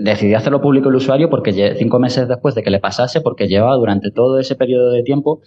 [0.00, 3.74] decidió hacerlo público el usuario porque cinco meses después de que le pasase, porque llevaba
[3.76, 5.40] durante todo ese periodo de tiempo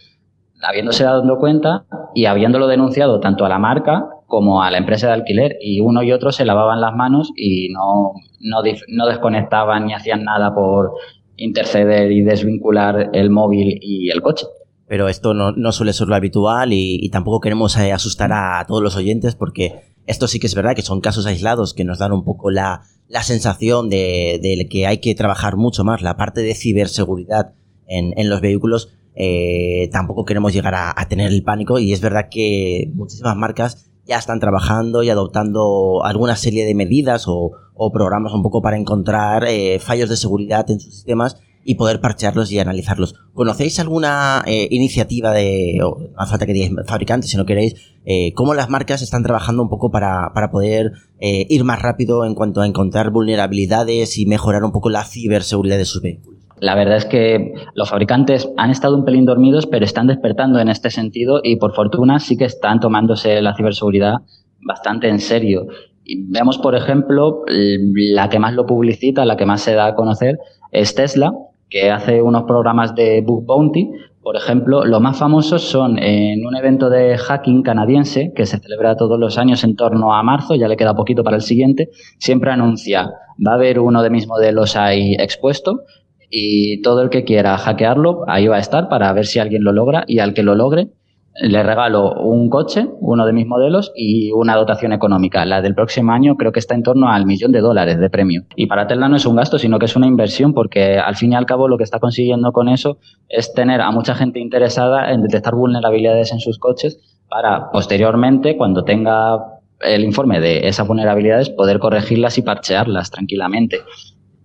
[0.61, 5.13] habiéndose dado cuenta y habiéndolo denunciado tanto a la marca como a la empresa de
[5.13, 10.23] alquiler y uno y otro se lavaban las manos y no, no, desconectaban ni hacían
[10.23, 10.91] nada por
[11.35, 14.45] interceder y desvincular el móvil y el coche.
[14.87, 18.63] Pero esto no, no suele ser lo habitual y, y tampoco queremos eh, asustar a
[18.67, 21.99] todos los oyentes porque esto sí que es verdad que son casos aislados que nos
[21.99, 26.17] dan un poco la, la sensación de, de, que hay que trabajar mucho más la
[26.17, 27.53] parte de ciberseguridad
[27.87, 28.93] en, en los vehículos.
[29.15, 34.17] Eh, tampoco queremos llegar a, tener el pánico y es verdad que muchísimas marcas ya
[34.17, 39.43] están trabajando y adoptando alguna serie de medidas o, o programas un poco para encontrar
[39.45, 43.15] eh, fallos de seguridad en sus sistemas y poder parchearlos y analizarlos.
[43.33, 48.33] ¿Conocéis alguna eh, iniciativa de, o no falta que digáis fabricantes si no queréis, eh,
[48.33, 52.35] cómo las marcas están trabajando un poco para, para poder eh, ir más rápido en
[52.35, 56.41] cuanto a encontrar vulnerabilidades y mejorar un poco la ciberseguridad de sus vehículos?
[56.59, 60.69] La verdad es que los fabricantes han estado un pelín dormidos, pero están despertando en
[60.69, 64.17] este sentido y por fortuna sí que están tomándose la ciberseguridad
[64.59, 65.65] bastante en serio.
[66.03, 69.95] Y vemos, por ejemplo, la que más lo publicita, la que más se da a
[69.95, 70.37] conocer,
[70.71, 71.33] es Tesla,
[71.71, 73.89] que hace unos programas de Book Bounty.
[74.21, 78.97] Por ejemplo, los más famosos son en un evento de hacking canadiense que se celebra
[78.97, 82.51] todos los años en torno a marzo, ya le queda poquito para el siguiente, siempre
[82.51, 83.09] anuncia,
[83.45, 85.81] va a haber uno de mis modelos ahí expuesto
[86.29, 89.71] y todo el que quiera hackearlo, ahí va a estar para ver si alguien lo
[89.71, 90.89] logra y al que lo logre
[91.35, 95.45] le regalo un coche, uno de mis modelos, y una dotación económica.
[95.45, 98.43] La del próximo año creo que está en torno al millón de dólares de premio.
[98.55, 101.31] Y para Tesla no es un gasto, sino que es una inversión, porque al fin
[101.33, 102.97] y al cabo lo que está consiguiendo con eso
[103.29, 108.83] es tener a mucha gente interesada en detectar vulnerabilidades en sus coches para posteriormente, cuando
[108.83, 113.79] tenga el informe de esas vulnerabilidades, poder corregirlas y parchearlas tranquilamente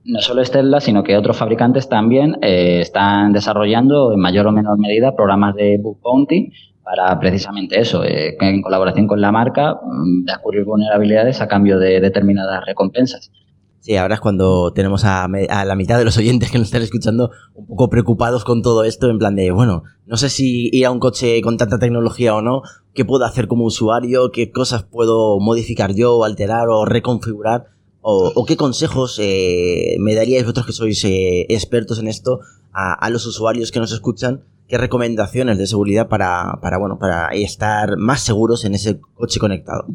[0.06, 4.52] no solo es Tesla, sino que otros fabricantes también eh, están desarrollando en mayor o
[4.52, 6.52] menor medida programas de Book Bounty
[6.86, 12.00] para precisamente eso, eh, en colaboración con la marca, mm, descubrir vulnerabilidades a cambio de
[12.00, 13.32] determinadas recompensas.
[13.80, 16.82] Sí, ahora es cuando tenemos a, a, la mitad de los oyentes que nos están
[16.82, 20.86] escuchando un poco preocupados con todo esto, en plan de, bueno, no sé si ir
[20.86, 22.62] a un coche con tanta tecnología o no,
[22.94, 27.66] qué puedo hacer como usuario, qué cosas puedo modificar yo, alterar o reconfigurar,
[28.00, 32.38] o, qué consejos eh, me daríais vosotros que sois eh, expertos en esto
[32.72, 37.96] a los usuarios que nos escuchan qué recomendaciones de seguridad para, para, bueno, para estar
[37.96, 39.86] más seguros en ese coche conectado.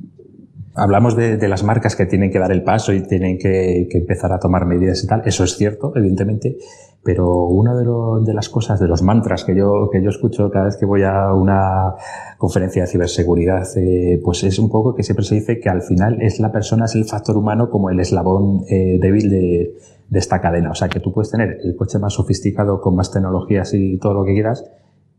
[0.76, 3.98] Hablamos de, de, las marcas que tienen que dar el paso y tienen que, que,
[3.98, 5.22] empezar a tomar medidas y tal.
[5.26, 6.58] Eso es cierto, evidentemente.
[7.04, 10.78] Pero una de, las cosas, de los mantras que yo, que yo escucho cada vez
[10.78, 11.96] que voy a una
[12.38, 16.22] conferencia de ciberseguridad, eh, pues es un poco que siempre se dice que al final
[16.22, 19.74] es la persona, es el factor humano como el eslabón eh, débil de,
[20.10, 20.72] de esta cadena.
[20.72, 24.14] O sea, que tú puedes tener el coche más sofisticado con más tecnologías y todo
[24.14, 24.64] lo que quieras,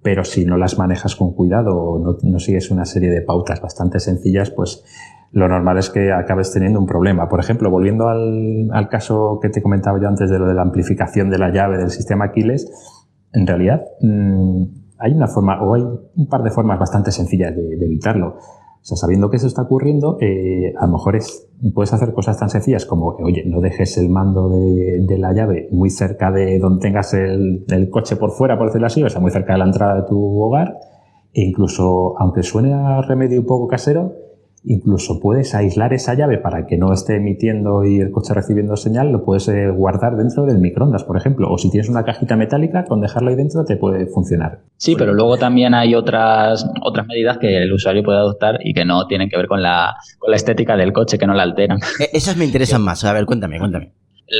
[0.02, 4.00] pero si no las manejas con cuidado o no, sigues una serie de pautas bastante
[4.00, 4.84] sencillas, pues
[5.30, 7.28] lo normal es que acabes teniendo un problema.
[7.28, 10.62] Por ejemplo, volviendo al, al, caso que te comentaba yo antes de lo de la
[10.62, 12.70] amplificación de la llave del sistema Aquiles,
[13.32, 14.64] en realidad mmm,
[14.98, 18.36] hay una forma, o hay un par de formas bastante sencillas de evitarlo.
[18.82, 22.36] O sea, sabiendo que eso está ocurriendo, eh, a lo mejor es, puedes hacer cosas
[22.38, 26.58] tan sencillas como, oye, no dejes el mando de, de la llave muy cerca de
[26.58, 29.60] donde tengas el, el, coche por fuera, por decirlo así, o sea, muy cerca de
[29.60, 30.80] la entrada de tu hogar.
[31.32, 34.14] E incluso, aunque suene a remedio un poco casero,
[34.64, 39.10] Incluso puedes aislar esa llave para que no esté emitiendo y el coche recibiendo señal,
[39.10, 41.50] lo puedes eh, guardar dentro del microondas, por ejemplo.
[41.50, 44.60] O si tienes una cajita metálica, con dejarlo ahí dentro te puede funcionar.
[44.76, 48.84] Sí, pero luego también hay otras, otras medidas que el usuario puede adoptar y que
[48.84, 51.78] no tienen que ver con la, con la estética del coche, que no la alteran.
[51.98, 53.04] Eh, esas me interesan más.
[53.04, 53.92] A ver, cuéntame, cuéntame.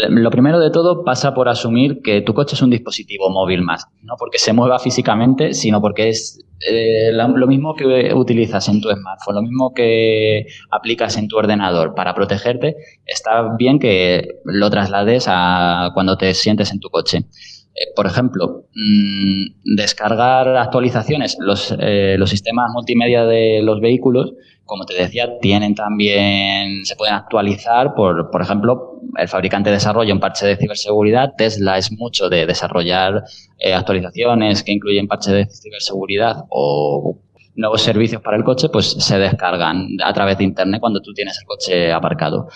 [0.09, 3.87] Lo primero de todo pasa por asumir que tu coche es un dispositivo móvil más,
[4.03, 8.91] no porque se mueva físicamente, sino porque es eh, lo mismo que utilizas en tu
[8.91, 15.25] smartphone, lo mismo que aplicas en tu ordenador para protegerte, está bien que lo traslades
[15.29, 17.25] a cuando te sientes en tu coche.
[17.75, 24.87] Eh, por ejemplo, mmm, descargar actualizaciones, los, eh, los sistemas multimedia de los vehículos como
[24.87, 30.47] te decía, tienen también, se pueden actualizar por, por ejemplo, el fabricante desarrolla un parche
[30.47, 33.23] de ciberseguridad, Tesla es mucho de desarrollar
[33.59, 37.19] eh, actualizaciones que incluyen parches de ciberseguridad o
[37.55, 41.39] nuevos servicios para el coche, pues se descargan a través de Internet cuando tú tienes
[41.39, 42.49] el coche aparcado.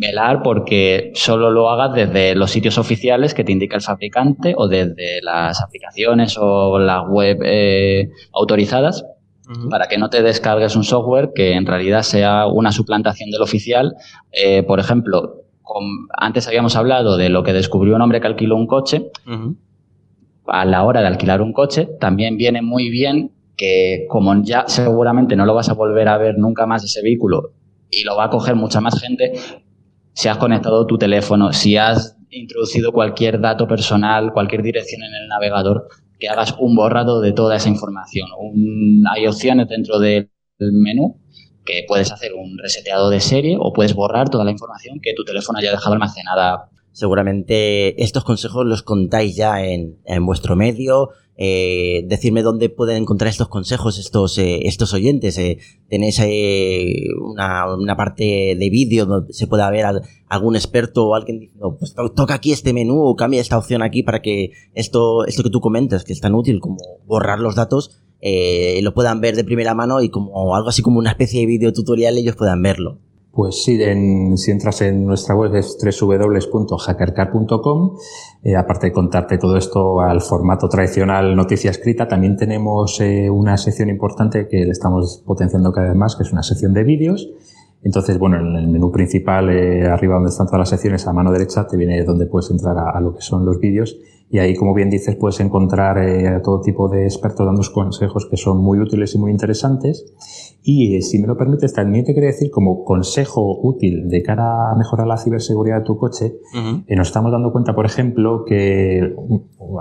[0.00, 4.68] Velar porque solo lo hagas desde los sitios oficiales que te indica el fabricante o
[4.68, 9.04] desde las aplicaciones o las web eh, autorizadas
[9.46, 9.68] Uh -huh.
[9.68, 13.92] para que no te descargues un software que en realidad sea una suplantación del oficial.
[14.32, 15.84] Eh, por ejemplo, con,
[16.16, 19.10] antes habíamos hablado de lo que descubrió un hombre que alquiló un coche.
[19.26, 19.56] Uh -huh.
[20.46, 25.36] A la hora de alquilar un coche, también viene muy bien que como ya seguramente
[25.36, 27.52] no lo vas a volver a ver nunca más ese vehículo
[27.90, 29.32] y lo va a coger mucha más gente,
[30.12, 35.28] si has conectado tu teléfono, si has introducido cualquier dato personal, cualquier dirección en el
[35.28, 35.88] navegador,
[36.18, 38.28] que hagas un borrado de toda esa información.
[38.38, 41.20] Un, hay opciones dentro del menú
[41.64, 45.24] que puedes hacer un reseteado de serie o puedes borrar toda la información que tu
[45.24, 46.68] teléfono haya dejado almacenada.
[46.94, 51.10] Seguramente estos consejos los contáis ya en, en vuestro medio.
[51.36, 55.36] Eh, decirme dónde pueden encontrar estos consejos estos eh, estos oyentes.
[55.38, 61.08] Eh, tenéis eh, una, una, parte de vídeo donde se pueda ver a, algún experto
[61.08, 64.22] o alguien diciendo, pues to toca aquí este menú o cambia esta opción aquí para
[64.22, 68.78] que esto, esto que tú comentas, que es tan útil como borrar los datos, eh,
[68.82, 71.72] lo puedan ver de primera mano y como algo así como una especie de vídeo
[71.72, 73.00] tutorial ellos puedan verlo.
[73.34, 73.80] Pues sí,
[74.36, 77.96] si entras en nuestra web es www.hackercar.com.
[78.44, 83.56] Eh, aparte de contarte todo esto al formato tradicional noticia escrita, también tenemos eh, una
[83.56, 87.28] sección importante que le estamos potenciando cada vez más, que es una sección de vídeos.
[87.82, 91.32] Entonces, bueno, en el menú principal, eh, arriba donde están todas las secciones, a mano
[91.32, 93.98] derecha, te viene donde puedes entrar a, lo que son los vídeos.
[94.30, 98.36] y ahí, como bien dices, puedes encontrar a todo tipo de expertos dando consejos que
[98.36, 100.06] son muy útiles y muy interesantes.
[100.66, 104.70] Y eh, si me lo permites, también te quería decir, como consejo útil de cara
[104.70, 106.36] a mejorar la ciberseguridad de tu coche,
[106.86, 109.14] eh, nos estamos dando cuenta, por ejemplo, que,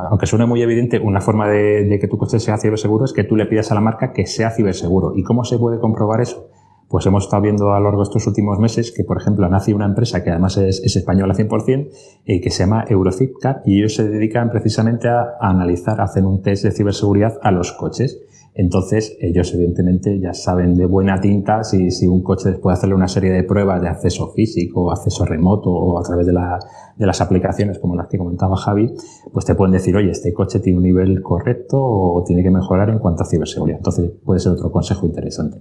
[0.10, 3.24] aunque suene muy evidente, una forma de, de que tu coche sea ciberseguro es que
[3.24, 5.14] tú le pidas a la marca que sea ciberseguro.
[5.16, 6.50] ¿Y cómo se puede comprobar eso?
[6.94, 9.74] pues hemos estado viendo a lo largo de estos últimos meses que, por ejemplo, nace
[9.74, 11.90] una empresa que además es, es española 100%,
[12.26, 16.44] eh, que se llama Eurofipcar y ellos se dedican precisamente a, a, analizar, hacen un
[16.44, 18.22] test de ciberseguridad a los coches.
[18.56, 22.96] Entonces, ellos evidentemente ya saben de buena tinta si, si un coche después de hacerle
[22.96, 27.22] una serie de pruebas de acceso físico, acceso remoto o a través de, de las
[27.22, 28.94] aplicaciones como las que comentaba Javi,
[29.32, 32.90] pues te pueden decir, oye, este coche tiene un nivel correcto o tiene que mejorar
[32.90, 33.80] en cuanto a ciberseguridad.
[33.80, 35.58] Entonces, puede ser otro consejo interesante.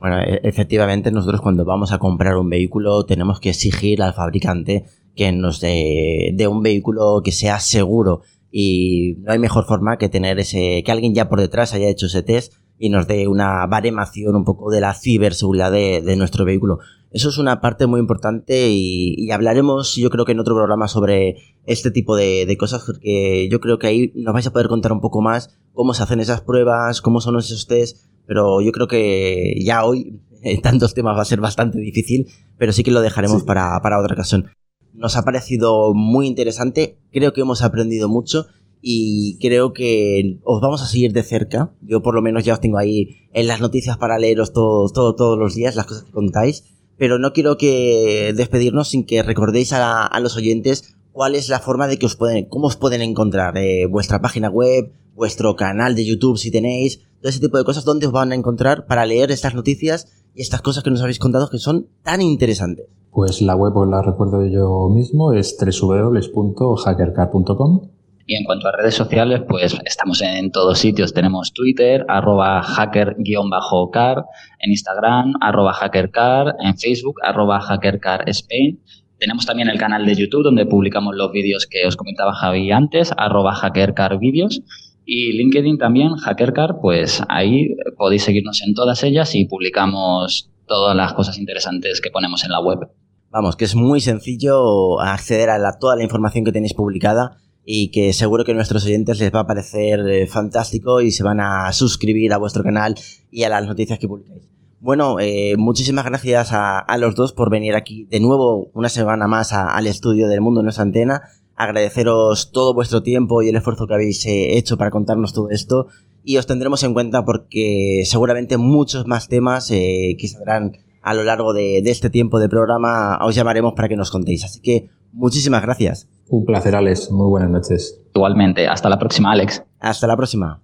[0.00, 4.84] Bueno, e- efectivamente nosotros cuando vamos a comprar un vehículo tenemos que exigir al fabricante
[5.14, 8.22] que nos dé, dé un vehículo que sea seguro
[8.52, 12.06] y no hay mejor forma que tener ese que alguien ya por detrás haya hecho
[12.06, 16.44] ese test y nos dé una baremación un poco de la ciberseguridad de, de nuestro
[16.44, 16.78] vehículo.
[17.10, 20.88] Eso es una parte muy importante y, y, hablaremos yo creo que en otro programa
[20.88, 21.36] sobre
[21.66, 24.92] este tipo de, de, cosas porque yo creo que ahí nos vais a poder contar
[24.92, 28.88] un poco más cómo se hacen esas pruebas, cómo son esos tests pero yo creo
[28.88, 32.26] que ya hoy en tantos temas va a ser bastante difícil,
[32.58, 33.46] pero sí que lo dejaremos sí.
[33.46, 34.50] para, para otra ocasión.
[34.94, 38.46] Nos ha parecido muy interesante, creo que hemos aprendido mucho
[38.82, 41.72] y creo que os vamos a seguir de cerca.
[41.80, 45.14] Yo por lo menos ya os tengo ahí en las noticias para leeros todo, todo,
[45.14, 46.64] todos los días las cosas que contáis,
[46.98, 51.86] pero no quiero que despedirnos sin que recordéis a, los oyentes cuál es la forma
[51.86, 56.04] de que os pueden, cómo os pueden encontrar, eh, vuestra página web, vuestro canal de
[56.04, 59.30] YouTube si tenéis, todo ese tipo de cosas, dónde os van a encontrar para leer
[59.30, 62.86] estas noticias y estas cosas que nos habéis contado que son tan interesantes.
[63.10, 67.88] Pues la web os la recuerdo yo mismo, es www.hackercar.com.
[68.24, 71.12] Y en cuanto a redes sociales, pues estamos en todos sitios.
[71.12, 74.24] Tenemos Twitter, arroba hacker-car,
[74.60, 78.80] en Instagram, arroba hackercar, en Facebook, arroba hackercar Spain.
[79.18, 83.12] Tenemos también el canal de YouTube donde publicamos los vídeos que os comentaba Javi antes,
[83.16, 84.62] arroba hackercarvídeos.
[85.04, 91.12] Y LinkedIn también, Hackercar, pues ahí podéis seguirnos en todas ellas y publicamos todas las
[91.12, 92.88] cosas interesantes que ponemos en la web.
[93.30, 98.12] Vamos, que es muy sencillo acceder a toda la información que tenéis publicada y que
[98.12, 101.72] seguro que a nuestros oyentes les va a parecer eh, fantástico y se van a
[101.72, 102.94] suscribir a vuestro canal
[103.30, 104.42] y a las noticias que publicáis.
[104.80, 109.52] Bueno, eh, muchísimas gracias a, los dos por venir aquí de nuevo una semana más
[109.52, 111.22] al estudio del Mundo en Nuestra Antena.
[111.62, 115.86] Agradeceros todo vuestro tiempo y el esfuerzo que habéis eh, hecho para contarnos todo esto
[116.24, 121.24] y os tendremos en cuenta porque seguramente muchos más temas eh, que saldrán a lo
[121.24, 124.44] largo de, de este tiempo de programa os llamaremos para que nos contéis.
[124.44, 126.08] Así que muchísimas gracias.
[126.28, 127.10] Un placer, Alex.
[127.10, 128.00] Muy buenas noches.
[128.14, 128.66] Igualmente.
[128.66, 129.62] Hasta la próxima, Alex.
[129.80, 130.62] Hasta la próxima.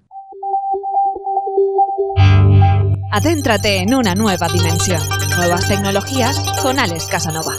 [3.10, 5.00] Adéntrate en una nueva dimensión.
[5.36, 7.54] Nuevas tecnologías con Alex Casanova.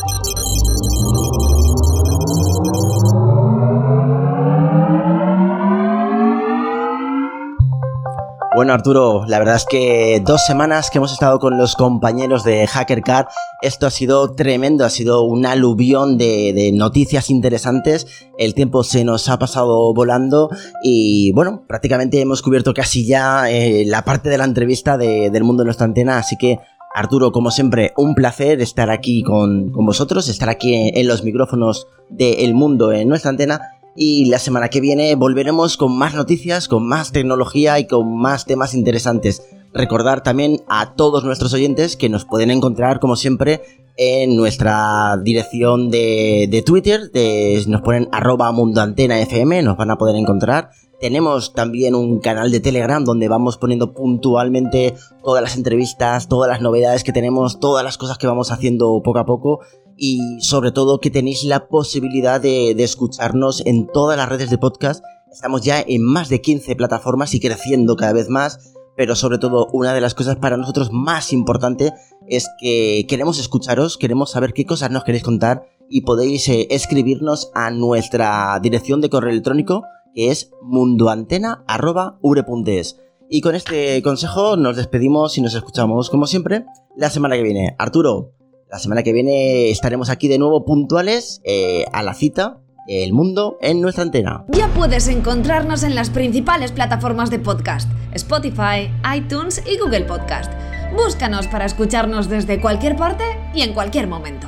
[8.59, 12.67] Bueno, Arturo, la verdad es que dos semanas que hemos estado con los compañeros de
[12.67, 13.27] HackerCard,
[13.61, 18.05] esto ha sido tremendo, ha sido un aluvión de, noticias interesantes,
[18.37, 20.49] el tiempo se nos ha pasado volando
[20.83, 25.45] y bueno, prácticamente hemos cubierto casi ya eh, la parte de la entrevista de, del
[25.45, 26.59] mundo de nuestra antena, así que
[26.93, 31.23] Arturo, como siempre, un placer estar aquí con, con vosotros, estar aquí en, en los
[31.23, 36.13] micrófonos de El Mundo en nuestra antena y la semana que viene volveremos con más
[36.13, 39.43] noticias, con más tecnología y con más temas interesantes.
[39.73, 43.61] Recordar también a todos nuestros oyentes que nos pueden encontrar, como siempre,
[43.97, 50.15] en nuestra dirección de, de Twitter, de, nos ponen arroba mundoantenafm, nos van a poder
[50.15, 50.69] encontrar.
[50.99, 56.61] Tenemos también un canal de Telegram donde vamos poniendo puntualmente todas las entrevistas, todas las
[56.61, 59.59] novedades que tenemos, todas las cosas que vamos haciendo poco a poco
[59.99, 65.03] y sobre todo que tenéis la posibilidad de, escucharnos en todas las redes de podcast.
[65.29, 69.67] Estamos ya en más de 15 plataformas y creciendo cada vez más, pero sobre todo
[69.73, 71.93] una de las cosas para nosotros más importante
[72.27, 77.51] es que queremos escucharos, queremos saber qué cosas nos queréis contar y podéis eh, escribirnos
[77.53, 79.83] a nuestra dirección de correo electrónico
[80.15, 83.01] que es mundoantena.ure.es.
[83.29, 86.63] Y con este consejo nos despedimos y nos escuchamos como siempre
[86.95, 87.75] la semana que viene.
[87.77, 88.38] Arturo,
[88.69, 92.59] la semana que viene estaremos aquí de nuevo puntuales eh, a la cita.
[92.87, 94.45] El mundo en nuestra antena.
[94.47, 100.51] Ya puedes encontrarnos en las principales plataformas de podcast: Spotify, iTunes y Google Podcast.
[100.95, 104.47] Búscanos para escucharnos desde cualquier parte y en cualquier momento.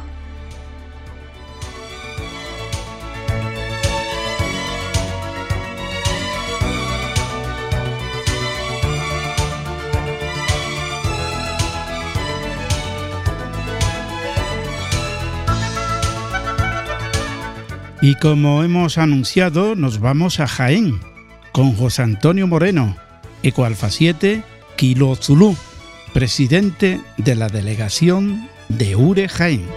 [18.04, 21.00] Y como hemos anunciado, nos vamos a Jaén
[21.52, 22.96] con José Antonio Moreno,
[23.44, 24.42] Ecoalfa 7,
[24.76, 25.56] Kilo Zulu,
[26.12, 29.68] presidente de la delegación de URE Jaén.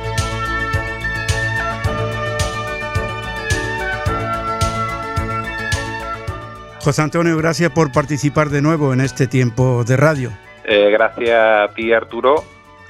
[6.80, 10.32] José Antonio, gracias por participar de nuevo en este tiempo de radio.
[10.64, 12.42] Eh, gracias a ti, Arturo,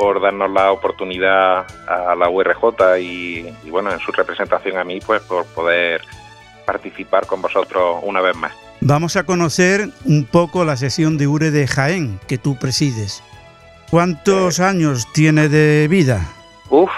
[0.05, 5.01] por darnos la oportunidad a la URJ y, y, bueno, en su representación a mí,
[5.01, 6.03] pues por poder
[6.67, 8.53] participar con vosotros una vez más.
[8.83, 13.23] Vamos a conocer un poco la sesión de URE de Jaén que tú presides.
[13.91, 16.21] ¿Cuántos eh, años tiene de vida?
[16.69, 16.91] Uf,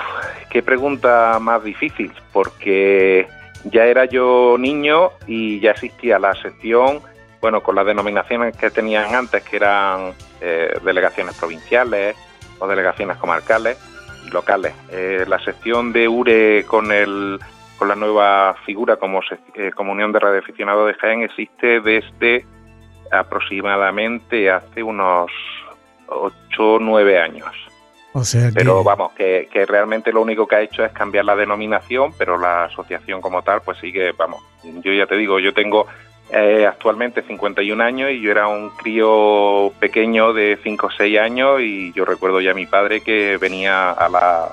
[0.50, 3.28] qué pregunta más difícil, porque
[3.70, 7.02] ya era yo niño y ya existía la sección,
[7.40, 12.16] bueno, con las denominaciones que tenían antes, que eran eh, delegaciones provinciales
[12.58, 13.78] o delegaciones comarcales
[14.26, 14.74] y locales.
[14.90, 17.38] Eh, la sección de URE con el
[17.78, 19.20] con la nueva figura como
[19.54, 22.46] eh, Comunión de Radioaficionados de Jaén existe desde
[23.10, 25.30] aproximadamente hace unos
[26.08, 27.50] 8 o 9 años.
[28.12, 28.54] O sea que...
[28.54, 32.38] Pero vamos, que, que, realmente lo único que ha hecho es cambiar la denominación, pero
[32.38, 35.86] la asociación como tal, pues sigue, vamos, yo ya te digo, yo tengo
[36.30, 41.60] eh, actualmente 51 años y yo era un crío pequeño de 5 o 6 años
[41.60, 44.52] y yo recuerdo ya a mi padre que venía a la,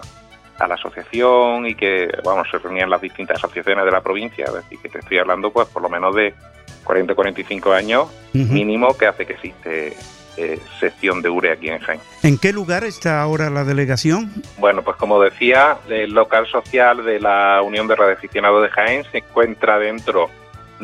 [0.59, 4.53] a la asociación y que, vamos, se reunían las distintas asociaciones de la provincia, es
[4.53, 6.33] decir, que te estoy hablando pues por lo menos de
[6.83, 8.03] 40 o 45 años
[8.33, 8.49] uh -huh.
[8.49, 9.97] mínimo que hace que existe
[10.37, 11.99] eh, sección de URE aquí en Jaén.
[12.23, 14.31] ¿En qué lugar está ahora la delegación?
[14.57, 19.19] Bueno, pues como decía, el local social de la Unión de Radioaficionados de Jaén se
[19.19, 20.29] encuentra dentro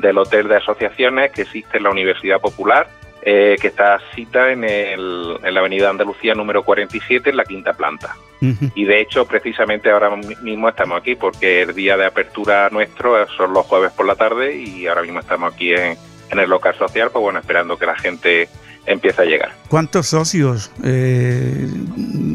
[0.01, 2.89] del hotel de asociaciones que existe en la Universidad Popular,
[3.21, 7.73] eh, que está cita en, el, en, la avenida Andalucía número 47, en la quinta
[7.73, 8.15] planta.
[8.41, 8.71] Uh -huh.
[8.75, 13.53] Y de hecho, precisamente ahora mismo estamos aquí porque el día de apertura nuestro son
[13.53, 15.97] los jueves por la tarde y ahora mismo estamos aquí en,
[16.31, 18.47] en el local social, pues bueno, esperando que la gente
[18.89, 19.51] empieza a llegar.
[19.69, 21.67] ¿Cuántos socios eh,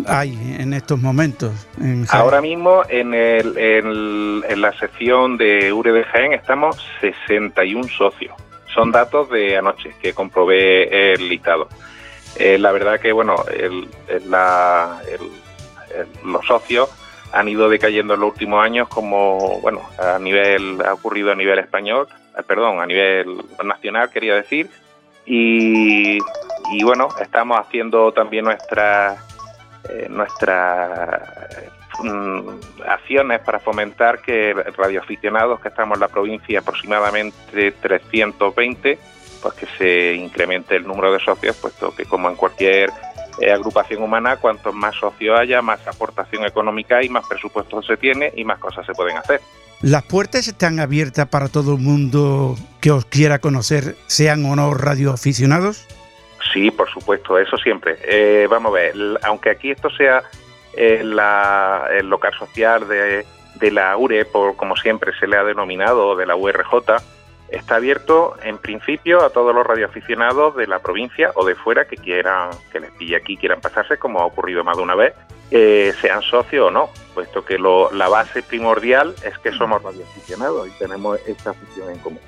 [0.06, 1.52] hay en estos momentos?
[1.80, 7.88] En Ahora mismo en, el, en, en, la sección de URE de Jaén estamos 61
[7.88, 8.34] socios.
[8.72, 11.68] Son datos de anoche que comprobé el listado.
[12.36, 13.88] Eh, la verdad que bueno, el,
[14.30, 15.00] la,
[16.24, 16.88] los socios
[17.32, 21.58] han ido decayendo en los últimos años como bueno a nivel ha ocurrido a nivel
[21.58, 22.06] español,
[22.38, 24.70] eh, perdón, a nivel nacional quería decir
[25.26, 26.18] y,
[26.72, 29.18] y, bueno, estamos haciendo también nuestras
[29.88, 31.28] eh, nuestras
[32.02, 32.48] mm,
[32.86, 38.98] acciones para fomentar que radioaficionados que estamos en la provincia aproximadamente 320
[39.42, 42.88] pues que se incremente el número de socios puesto que como en cualquier
[43.42, 48.32] eh, agrupación humana cuantos más socios haya más aportación económica y más presupuesto se tiene
[48.34, 49.42] y más cosas se pueden hacer
[49.82, 54.72] ¿Las puertas están abiertas para todo el mundo que os quiera conocer, sean o no
[54.74, 55.86] radioaficionados?
[56.52, 57.98] Sí, por supuesto, eso siempre.
[58.04, 60.22] Eh, vamos a ver, aunque aquí esto sea
[60.74, 63.24] eh, la, el local social de,
[63.70, 66.96] la URE, por como siempre se le ha denominado, de la URJ,
[67.48, 71.96] está abierto en principio a todos los radioaficionados de la provincia o de fuera que
[71.96, 75.14] quieran, que les pille aquí, quieran pasarse, como ha ocurrido más de una vez,
[75.50, 80.68] eh, sean socios o no, puesto que lo, la base primordial es que somos radioaficionados
[80.68, 82.20] y tenemos esta afición en común.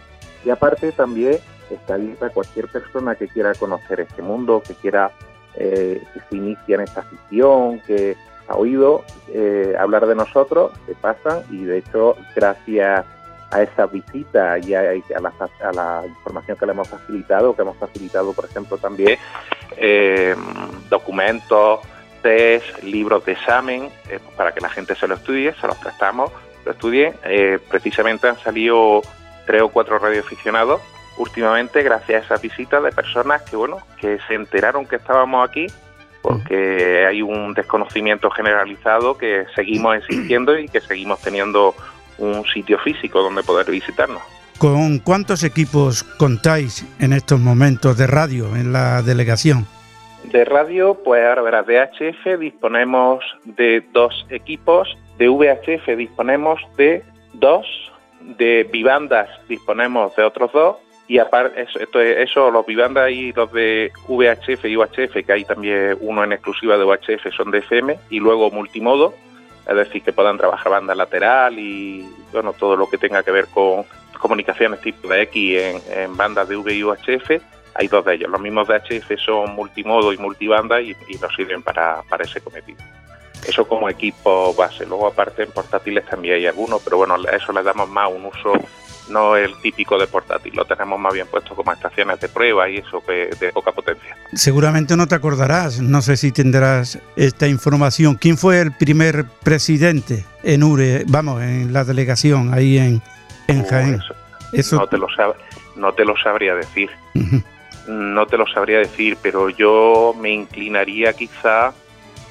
[0.44, 1.38] Y aparte también
[1.70, 5.10] está abierta cualquier persona que quiera conocer este mundo, que quiera
[5.54, 8.16] eh, que se inicie en esta afición, que
[8.48, 13.04] ha oído eh, hablar de nosotros, se pasan y de hecho gracias
[13.50, 14.82] a esa visita y a,
[15.20, 19.18] la, a, la, información que le hemos facilitado, que hemos facilitado, por ejemplo, también
[19.76, 20.34] eh,
[20.90, 21.80] documentos,
[22.26, 26.32] test, libros de examen, eh, para que la gente se lo estudie, se los prestamos,
[26.64, 27.14] lo estudien.
[27.22, 29.02] Eh, precisamente han salido
[29.46, 30.80] tres o cuatro radioaficionados
[31.18, 35.66] últimamente gracias a esa visita de personas que, bueno, que se enteraron que estábamos aquí
[36.20, 41.76] porque hay un desconocimiento generalizado que seguimos existiendo y que seguimos teniendo
[42.18, 44.22] un sitio físico donde poder visitarnos.
[44.58, 49.68] ¿Con cuántos equipos contáis en estos momentos de radio en la delegación?
[50.30, 57.04] De radio, pues ahora verás, de HF disponemos de dos equipos, de VHF disponemos de
[57.32, 57.66] dos,
[58.20, 60.76] de vivandas disponemos de otros dos,
[61.08, 65.96] y aparte, eso, eso, los vivandas y los de VHF y UHF, que hay también
[66.00, 69.14] uno en exclusiva de UHF, son de FM, y luego multimodo,
[69.68, 73.46] es decir, que puedan trabajar banda lateral y bueno, todo lo que tenga que ver
[73.46, 73.84] con
[74.20, 77.40] comunicaciones tipo de X en, en bandas de V y UHF,
[77.78, 78.30] hay dos de ellos.
[78.30, 82.40] Los mismos de HF son multimodo y multibanda y, y nos sirven para, para ese
[82.40, 82.78] cometido.
[83.46, 84.86] Eso como equipo base.
[84.86, 88.24] Luego aparte en portátiles también hay algunos, pero bueno, a eso le damos más un
[88.26, 88.52] uso
[89.08, 92.78] no el típico de portátil, lo tenemos más bien puesto como estaciones de prueba y
[92.78, 94.16] eso que de poca potencia.
[94.32, 98.16] Seguramente no te acordarás, no sé si tendrás esta información.
[98.16, 103.00] ¿Quién fue el primer presidente en URE, vamos, en la delegación ahí en,
[103.46, 103.94] en Uh, Jaén?
[103.94, 104.14] eso-
[104.52, 105.36] Eso- No, te lo sab-
[105.76, 106.90] no te lo sabría decir.
[107.86, 111.72] No te lo sabría decir, pero yo me inclinaría quizá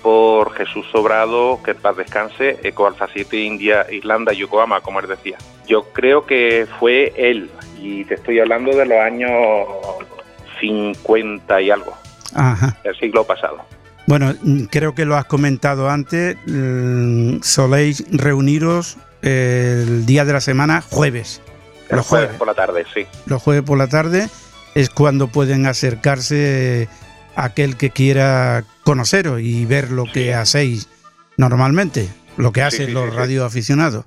[0.04, 5.38] por Jesús Sobrado, que paz descanse, Eco Alfa 7 India, Irlanda, Yokohama, como él decía.
[5.68, 7.50] Yo creo que fue él,
[7.82, 9.32] y te estoy hablando de los años
[10.60, 11.94] 50 y algo,
[12.34, 12.78] Ajá.
[12.84, 13.58] del siglo pasado.
[14.08, 16.38] Bueno, mm, creo que lo has comentado antes.
[16.46, 21.42] mm, Soléis reuniros el día de la semana, jueves.
[21.90, 22.38] El Los jueves jueves.
[22.38, 23.06] por la tarde, sí.
[23.26, 24.28] Los jueves por la tarde
[24.76, 26.88] es cuando pueden acercarse
[27.36, 30.92] aquel que quiera conoceros y ver lo que hacéis
[31.38, 32.08] normalmente,
[32.38, 33.18] lo que hacen sí, los sí, sí.
[33.18, 34.06] radioaficionados.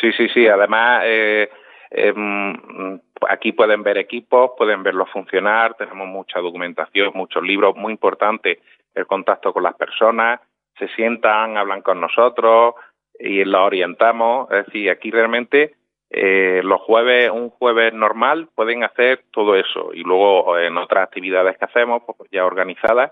[0.00, 0.46] Sí, sí, sí.
[0.48, 1.48] Además, eh,
[1.90, 5.74] em, aquí pueden ver equipos, pueden verlos funcionar.
[5.74, 7.76] Tenemos mucha documentación, muchos libros.
[7.76, 8.60] Muy importante
[8.94, 10.40] el contacto con las personas.
[10.76, 12.74] Se sientan, hablan con nosotros
[13.18, 14.50] y los orientamos.
[14.50, 15.74] Es decir, aquí realmente
[16.16, 19.92] eh, los jueves, un jueves normal, pueden hacer todo eso.
[19.92, 23.10] Y luego en otras actividades que hacemos, pues ya organizadas,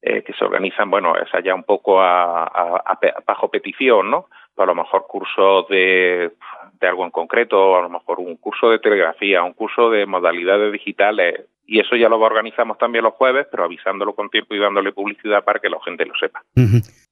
[0.00, 4.28] eh, que se organizan, bueno, esa ya un poco a, bajo petición, ¿no?
[4.54, 6.30] Pues a lo mejor cursos de,
[6.80, 10.72] de algo en concreto, a lo mejor un curso de telegrafía, un curso de modalidades
[10.72, 14.92] digitales, y eso ya lo organizamos también los jueves, pero avisándolo con tiempo y dándole
[14.92, 16.42] publicidad para que la gente lo sepa.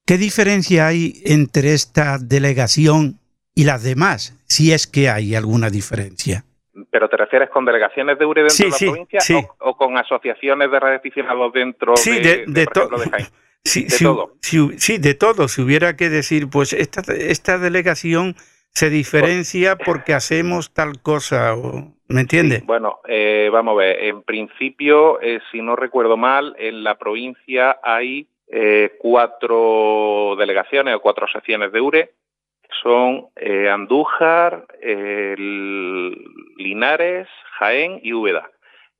[0.06, 3.18] ¿Qué diferencia hay entre esta delegación
[3.58, 4.38] y las demás?
[4.46, 6.44] Si es que hay alguna diferencia.
[6.90, 9.34] ¿Pero te refieres con delegaciones de URE dentro Sí, de la sí, provincia sí.
[9.34, 13.26] o, o con asociaciones de radioaficionados dentro de, de- de por to- ejemplo, de Jaén?
[13.64, 14.34] Sí, De si- todo.
[14.40, 15.48] si- sí, de todo.
[15.48, 18.36] Si hubiera que decir, pues esta, esta delegación
[18.72, 22.64] se diferencia porque hacemos tal cosa, o, ¿me entiendes?
[22.64, 24.04] Bueno, eh, vamos a ver.
[24.04, 31.00] En principio, eh, si no recuerdo mal, en la provincia hay eh, cuatro delegaciones o
[31.00, 32.12] cuatro secciones de URE.
[32.82, 36.16] Son eh, Andújar, el
[36.56, 38.50] Linares, Jaén y Úbeda.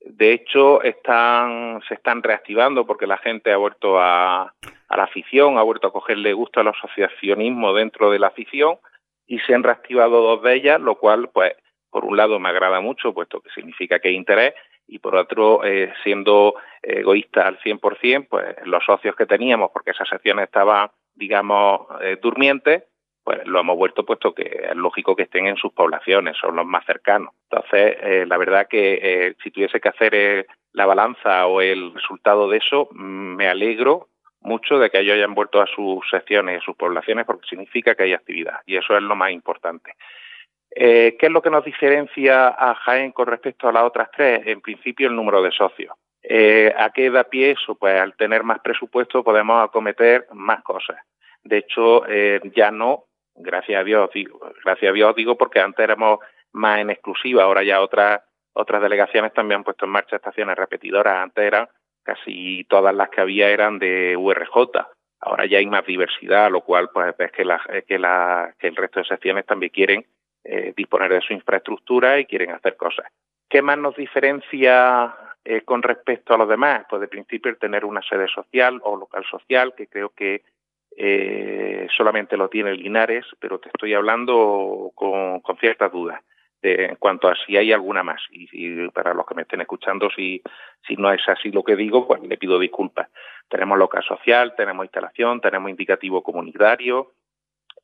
[0.01, 4.43] De hecho, están, se están reactivando porque la gente ha vuelto a,
[4.89, 8.79] a la afición, ha vuelto a cogerle gusto al asociacionismo dentro de la afición
[9.27, 11.53] y se han reactivado dos de ellas, lo cual, pues,
[11.91, 14.55] por un lado me agrada mucho, puesto que significa que hay interés,
[14.87, 20.09] y por otro, eh, siendo egoísta al 100%, pues los socios que teníamos, porque esas
[20.09, 22.85] secciones estaban, digamos, eh, durmientes,
[23.29, 26.65] pues lo hemos vuelto puesto que es lógico que estén en sus poblaciones, son los
[26.65, 27.35] más cercanos.
[27.51, 31.93] Entonces, eh, la verdad que eh, si tuviese que hacer eh, la balanza o el
[31.93, 34.09] resultado de eso, mm, me alegro
[34.41, 37.95] mucho de que ellos hayan vuelto a sus secciones y a sus poblaciones porque significa
[37.95, 39.93] que hay actividad y eso es lo más importante.
[40.71, 44.41] ¿Qué es lo que nos diferencia a Jaén con respecto a las otras tres?
[44.47, 45.93] En principio, el número de socios.
[46.77, 47.75] ¿A qué da pie eso?
[47.75, 50.97] Pues al tener más presupuesto podemos acometer más cosas.
[51.43, 52.05] De hecho,
[52.55, 53.09] ya no,
[53.39, 56.19] gracias a Dios, digo, gracias a Dios digo porque antes éramos
[56.53, 58.21] más en exclusiva, ahora ya otras
[58.53, 61.23] otras delegaciones también han puesto en marcha estaciones repetidoras.
[61.23, 61.69] Antes eran
[62.03, 64.57] casi todas las que había eran de URJ.
[65.21, 67.45] Ahora ya hay más diversidad, lo cual pues ves que,
[67.87, 68.01] que,
[68.59, 70.07] que el resto de secciones también quieren
[70.43, 73.07] eh, disponer de su infraestructura y quieren hacer cosas.
[73.49, 75.15] ¿Qué más nos diferencia
[75.45, 76.85] eh, con respecto a los demás?
[76.89, 80.43] Pues de principio el tener una sede social o local social, que creo que
[81.01, 86.21] eh, solamente lo tiene Linares, pero te estoy hablando con, con ciertas dudas
[86.61, 88.21] de, en cuanto a si hay alguna más.
[88.33, 90.43] Y, para los que me estén escuchando, si,
[90.87, 93.09] si no es así lo que digo, pues le pido disculpas.
[93.49, 97.13] Tenemos local social, tenemos instalación, tenemos indicativo comunitario,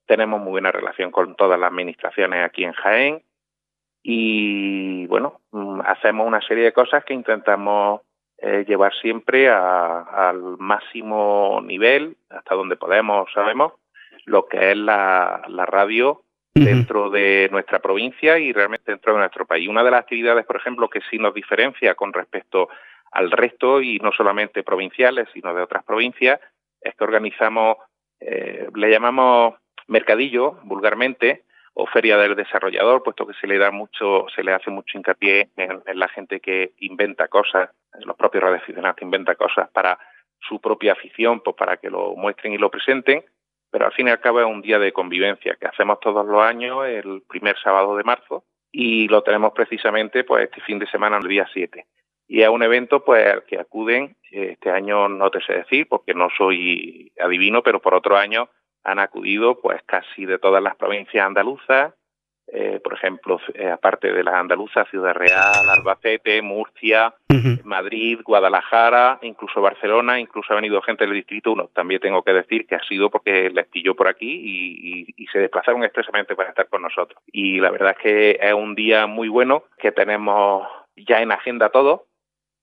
[0.07, 3.23] tenemos muy buena relación con todas las administraciones aquí en Jaén
[4.03, 8.03] y bueno, mm, hacemos una serie de cosas que intentamos
[8.47, 13.73] eh, llevar siempre a, al máximo nivel, hasta donde podemos, sabemos,
[14.27, 16.21] lo que es la, la radio
[16.55, 19.67] dentro de nuestra provincia y realmente dentro de nuestro país.
[19.67, 22.69] Una de las actividades, por ejemplo, que sí nos diferencia con respecto
[23.13, 26.39] al resto, y no solamente provinciales, sino de otras provincias,
[26.83, 27.79] es que organizamos,
[28.21, 29.55] eh, le llamamos
[29.87, 31.45] mercadillo, vulgarmente,
[31.75, 35.51] o feria del desarrollador, puesto que se le da mucho, se le hace mucho hincapié
[35.57, 37.71] en, la gente que inventa cosas,
[38.05, 39.99] los propios radioaficionados que inventan cosas para
[40.41, 43.25] su propia afición, pues para que lo muestren y lo presenten,
[43.71, 46.41] pero al fin y al cabo es un día de convivencia que hacemos todos los
[46.41, 51.19] años, el primer sábado de marzo, y lo tenemos precisamente pues este fin de semana,
[51.19, 51.85] el día 7.
[52.29, 55.89] y es un evento pues al que acuden, eh, este año no te sé decir
[55.89, 58.49] porque no soy adivino, pero por otro año
[58.85, 61.95] han acudido pues casi de todas las provincias andaluzas,
[62.47, 67.15] eh, por ejemplo, eh, aparte de las andaluzas, Ciudad Real, Albacete, Murcia,
[67.65, 71.71] Madrid, Guadalajara, incluso Barcelona, incluso ha venido gente del Distrito 1.
[71.75, 75.27] También tengo que decir que ha sido porque les pilló por aquí y, y, y,
[75.29, 77.21] se desplazaron expresamente para estar con nosotros.
[77.33, 81.71] Y la verdad es que es un día muy bueno que tenemos ya en agenda
[81.71, 82.07] todo,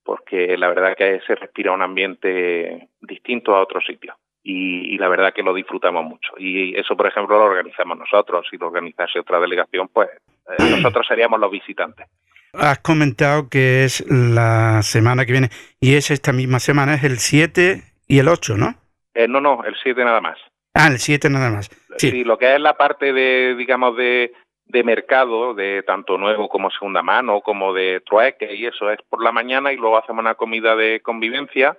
[0.03, 5.07] porque la verdad que se respira un ambiente distinto a otros sitios y, y, la
[5.07, 6.33] verdad que lo disfrutamos mucho.
[6.37, 8.47] Y eso, por ejemplo, lo organizamos nosotros.
[8.49, 12.07] Si lo organizase otra delegación, pues eh, nosotros seríamos los visitantes.
[12.53, 17.17] Has comentado que es la semana que viene y es esta misma semana, es el
[17.17, 18.75] 7 y el 8, ¿no?
[19.13, 20.37] Eh, no, no, el 7 nada más.
[20.73, 21.69] Ah, el 7 nada más.
[21.97, 22.09] Sí.
[22.09, 24.33] sí, lo que es la parte de, digamos, de,
[24.65, 29.23] de mercado, de tanto nuevo como segunda mano, como de trueque y eso es por
[29.23, 31.77] la mañana y luego hacemos una comida de convivencia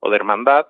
[0.00, 0.66] o de hermandad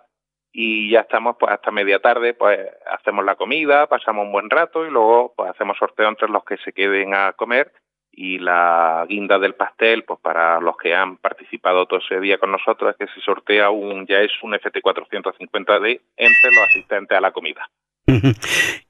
[0.52, 2.58] y ya estamos pues hasta media tarde pues
[2.90, 6.58] hacemos la comida, pasamos un buen rato y luego pues hacemos sorteo entre los que
[6.58, 7.72] se queden a comer
[8.12, 12.52] y la guinda del pastel pues para los que han participado todo ese día con
[12.52, 17.68] nosotros que se sortea un ya es un FT450D entre los asistentes a la comida.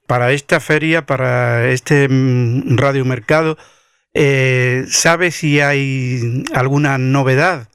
[0.09, 2.07] Para esta feria, para este
[2.77, 3.57] radiomercado,
[4.13, 7.69] eh, ¿sabe si hay alguna novedad?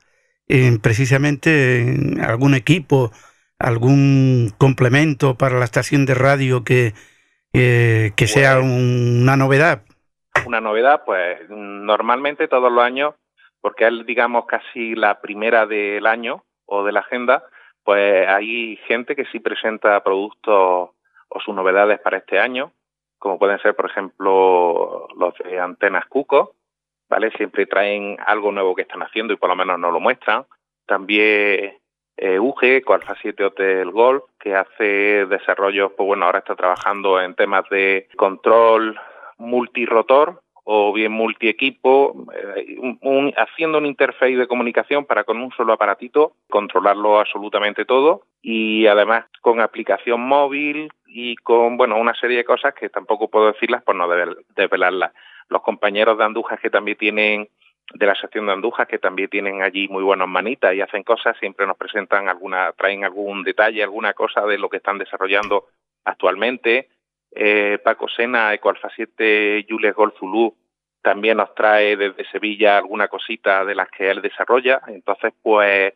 [0.47, 3.11] Eh, precisamente en algún equipo
[3.59, 6.93] algún complemento para la estación de radio que,
[7.53, 9.83] eh, que sea un, una novedad?
[10.45, 13.15] Una novedad, pues normalmente todos los años,
[13.61, 17.43] porque es digamos casi la primera del año o de la agenda,
[17.83, 20.89] pues hay gente que sí presenta productos
[21.29, 22.71] o sus novedades para este año,
[23.17, 26.53] como pueden ser, por ejemplo, los de antenas Cuco,
[27.09, 27.31] ¿vale?
[27.31, 30.45] Siempre traen algo nuevo que están haciendo y por lo menos nos lo muestran.
[30.85, 31.77] También
[32.17, 37.35] eh, UG, Alfa 7 Hotel Golf, que hace desarrollos, pues bueno, ahora está trabajando en
[37.35, 38.99] temas de control
[39.37, 46.33] multirotor o bien multiequipo, eh, haciendo un interface de comunicación para con un solo aparatito
[46.49, 52.73] controlarlo absolutamente todo y además con aplicación móvil y con, bueno, una serie de cosas
[52.73, 54.09] que tampoco puedo decirlas por no
[54.55, 55.13] desvelarlas.
[55.47, 57.47] Los compañeros de Andújar que también tienen
[57.93, 61.37] de la sección de Andújar que también tienen allí muy buenas manitas y hacen cosas,
[61.39, 65.67] siempre nos presentan alguna, traen algún detalle, alguna cosa de lo que están desarrollando
[66.03, 66.89] actualmente.
[67.31, 70.55] Eh, Paco Sena, Ecoalfa 7, Jules Golfulú,
[71.01, 74.81] también nos trae desde Sevilla alguna cosita de las que él desarrolla.
[74.87, 75.93] Entonces, pues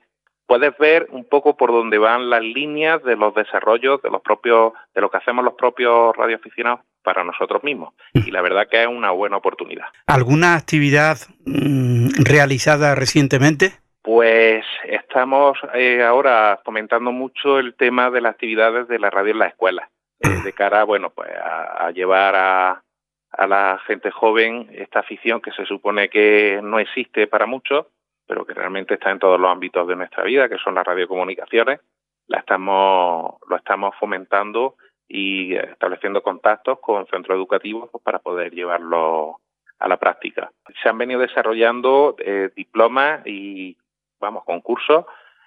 [0.51, 4.73] puedes ver un poco por dónde van las líneas de los desarrollos de los propios,
[4.93, 7.93] de lo que hacemos los propios radioaficionados para nosotros mismos.
[8.13, 9.85] Y la verdad que es una buena oportunidad.
[10.07, 13.75] ¿Alguna actividad mmm, realizada recientemente?
[14.01, 19.39] Pues estamos eh, ahora comentando mucho el tema de las actividades de la radio en
[19.39, 19.89] la escuela,
[20.19, 22.83] eh, de cara, bueno, pues a, a llevar a,
[23.31, 27.85] a la gente joven esta afición que se supone que no existe para muchos,
[28.31, 31.81] pero que realmente está en todos los ámbitos de nuestra vida, que son las radiocomunicaciones.
[32.27, 39.41] La estamos, lo estamos fomentando y estableciendo contactos con centros educativos pues, para poder llevarlo
[39.79, 40.49] a la práctica.
[40.81, 43.75] Se han venido desarrollando eh, diplomas y,
[44.21, 45.03] vamos, concursos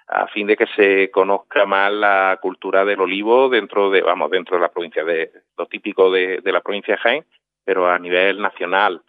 [0.06, 4.56] a fin de que se conozca más la cultura del olivo dentro de, vamos, dentro
[4.56, 7.24] de la provincia de, lo típico de, de la provincia de Jaén,
[7.64, 9.00] pero a nivel nacional.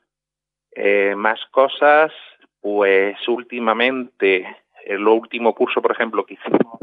[0.78, 2.12] Eh, más cosas,
[2.66, 4.44] pues últimamente,
[4.88, 6.80] el último curso, por ejemplo, que hicimos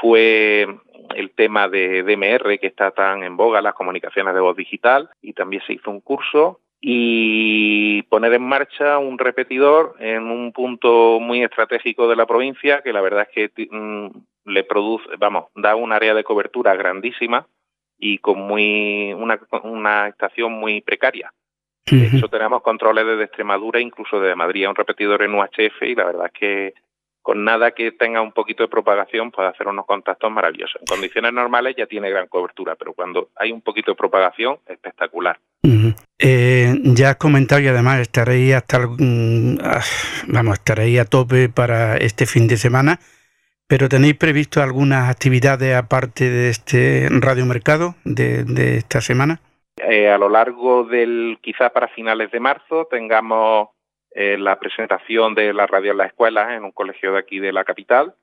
[0.00, 0.66] fue
[1.14, 5.34] el tema de DMR, que está tan en boga, las comunicaciones de voz digital, y
[5.34, 11.42] también se hizo un curso y poner en marcha un repetidor en un punto muy
[11.42, 14.06] estratégico de la provincia que la verdad es que mm,
[14.46, 17.46] le produce, vamos, da un área de cobertura grandísima
[17.98, 21.30] y con muy una estación muy precaria.
[21.88, 26.04] De hecho, tenemos controles desde Extremadura, incluso desde Madrid, un repetidor en UHF y la
[26.04, 26.74] verdad es que
[27.22, 30.80] con nada que tenga un poquito de propagación puede hacer unos contactos maravillosos.
[30.80, 35.36] En condiciones normales ya tiene gran cobertura, pero cuando hay un poquito de propagación, espectacular.
[35.62, 35.94] Uh -huh.
[36.20, 39.58] eh, ya has comentado y además estaréis hasta mm,
[40.28, 43.00] vamos, estaréis a tope para este fin de semana,
[43.66, 49.40] pero ¿tenéis previsto algunas actividades aparte de este radiomercado de, de esta semana?
[49.78, 53.68] Eh, a lo largo del, quizá para finales de marzo, tengamos
[54.10, 57.52] eh, la presentación de la radio en la escuela en un colegio de aquí de
[57.52, 58.14] la capital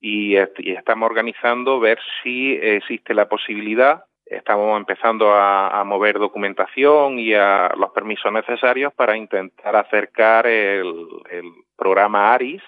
[0.00, 7.18] y, y, estamos organizando ver si existe la posibilidad, estamos empezando a, a, mover documentación
[7.20, 11.44] y a los permisos necesarios para intentar acercar el, el
[11.76, 12.62] programa ARIS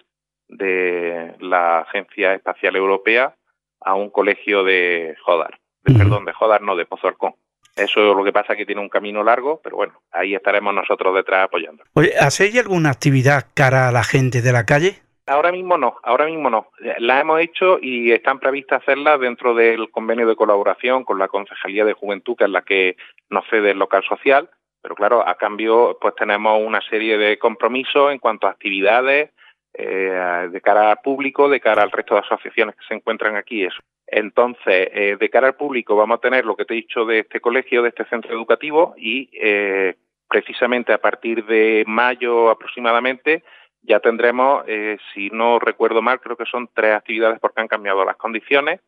[0.49, 3.35] de la Agencia Espacial Europea
[3.81, 7.35] a un colegio de Jodar, de, perdón, de Jodar, no, de Pozo Alcón.
[7.79, 11.15] Eso es lo que pasa que tiene un camino largo, pero bueno, ahí estaremos nosotros
[11.15, 11.85] detrás apoyando.
[11.95, 14.97] Oye, ¿hacéis alguna actividad cara a la gente de la calle?
[15.29, 16.71] Ahora mismo no, ahora mismo no.
[16.99, 21.85] La hemos hecho y están previstas hacerlas dentro del convenio de colaboración con la Concejalía
[21.85, 22.97] de Juventud, que es la que
[23.29, 24.49] nos cede el local social.
[24.81, 29.31] Pero claro, a cambio, pues tenemos una serie de compromisos en cuanto a actividades
[29.75, 33.65] eh, de cara al público, de cara al resto de asociaciones que se encuentran aquí.
[33.65, 33.81] Eso.
[34.11, 37.21] Entonces, eh, de cara al público vamos a tener lo que te he dicho de
[37.21, 39.97] este colegio, de este centro educativo y eh,
[40.29, 43.45] precisamente a partir de mayo aproximadamente
[43.83, 48.05] ya tendremos, eh, si no recuerdo mal, creo que son tres actividades porque han cambiado
[48.05, 48.81] las condiciones,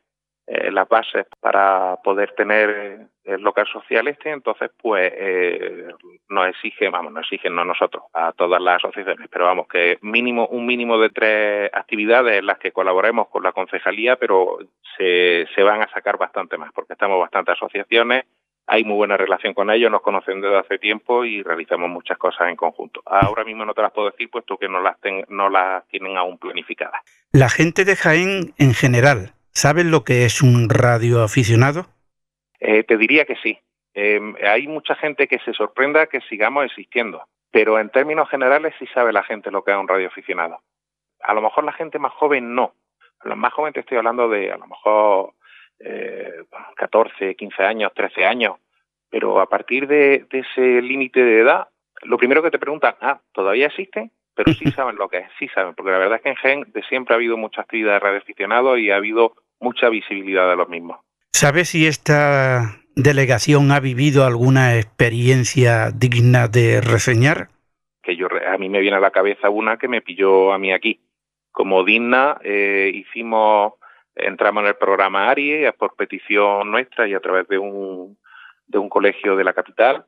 [0.52, 5.86] eh, las bases para poder tener el local social este, entonces pues eh,
[6.28, 10.48] nos exige, vamos, nos exigen no nosotros, a todas las asociaciones, pero vamos, que mínimo
[10.48, 14.58] un mínimo de tres actividades en las que colaboremos con la concejalía, pero
[14.98, 18.24] se, se van a sacar bastante más, porque estamos bastantes asociaciones,
[18.66, 22.48] hay muy buena relación con ellos, nos conocen desde hace tiempo y realizamos muchas cosas
[22.48, 23.02] en conjunto.
[23.06, 26.16] Ahora mismo no te las puedo decir puesto que no las, ten, no las tienen
[26.16, 27.00] aún planificadas.
[27.30, 31.86] La gente de Jaén en general, ¿saben lo que es un radioaficionado?
[32.60, 33.58] Eh, te diría que sí.
[33.94, 38.86] Eh, hay mucha gente que se sorprenda que sigamos existiendo, pero en términos generales sí
[38.94, 40.60] sabe la gente lo que es un radioaficionado.
[41.22, 42.74] A lo mejor la gente más joven no.
[43.24, 45.34] Los más jóvenes te estoy hablando de a lo mejor
[45.80, 46.44] eh,
[46.76, 48.56] 14, 15 años, 13 años,
[49.10, 51.68] pero a partir de, ese límite de edad,
[52.02, 54.10] lo primero que te preguntan, ah, ¿todavía existen?
[54.34, 56.72] Pero sí saben lo que es, sí saben, porque la verdad es que en GEN
[56.72, 60.68] de siempre ha habido mucha actividad de radioaficionados y ha habido mucha visibilidad de los
[60.68, 60.98] mismos.
[61.32, 67.48] ¿Sabes si esta delegación ha vivido alguna experiencia digna de reseñar?
[68.02, 70.72] Que yo a mí me viene a la cabeza una que me pilló a mí
[70.72, 71.00] aquí.
[71.52, 73.74] Como digna, eh, hicimos
[74.14, 78.18] entramos en el programa ARIE por petición nuestra y a través de un,
[78.66, 80.04] de un colegio de la capital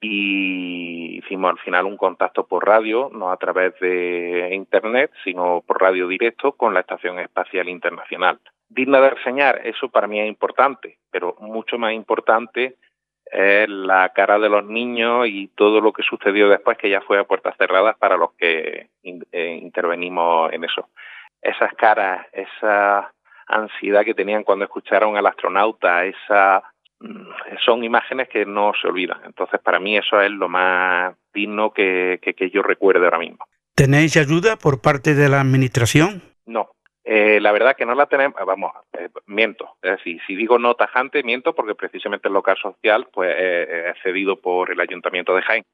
[0.00, 5.80] y hicimos al final un contacto por radio, no a través de internet, sino por
[5.80, 8.38] radio directo con la Estación Espacial Internacional.
[8.68, 12.76] Digna de reseñar, eso para mí es importante, pero mucho más importante
[13.26, 17.18] es la cara de los niños y todo lo que sucedió después, que ya fue
[17.18, 20.88] a puertas cerradas para los que eh, intervenimos en eso.
[21.42, 23.12] Esas caras, esa
[23.46, 26.62] ansiedad que tenían cuando escucharon al astronauta, esa
[27.64, 29.20] son imágenes que no se olvidan.
[29.24, 33.44] Entonces, para mí eso es lo más digno que, que, que yo recuerde ahora mismo.
[33.74, 36.22] ¿Tenéis ayuda por parte de la administración?
[36.46, 36.70] No.
[37.04, 39.76] Eh, la verdad que no la tenemos, vamos, eh, miento.
[39.82, 44.02] Es decir, si digo no tajante, miento porque precisamente el local social pues eh, es
[44.02, 45.64] cedido por el Ayuntamiento de Jaén.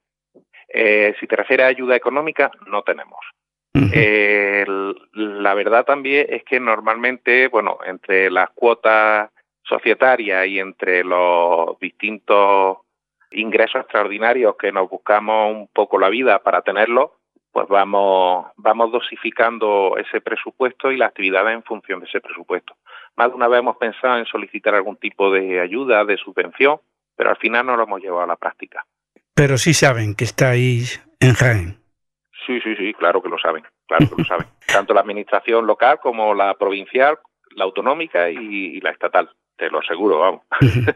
[1.20, 3.18] si te refieres a ayuda económica, no tenemos.
[3.74, 4.94] Uh -huh.
[5.12, 9.30] la verdad también es que normalmente, bueno, entre las cuotas
[9.68, 12.78] societaria y entre los distintos
[13.30, 17.10] ingresos extraordinarios que nos buscamos un poco la vida para tenerlos,
[17.52, 22.76] pues vamos, vamos dosificando ese presupuesto y la actividad en función de ese presupuesto.
[23.16, 26.78] Más de una vez hemos pensado en solicitar algún tipo de ayuda, de subvención,
[27.16, 28.84] pero al final no lo hemos llevado a la práctica.
[29.34, 31.78] Pero sí saben que estáis en Jaén.
[32.46, 34.46] Sí, sí, sí, claro que lo saben, claro que lo saben.
[34.66, 37.18] Tanto la administración local como la provincial,
[37.50, 40.42] la autonómica y, y la estatal te lo aseguro, vamos.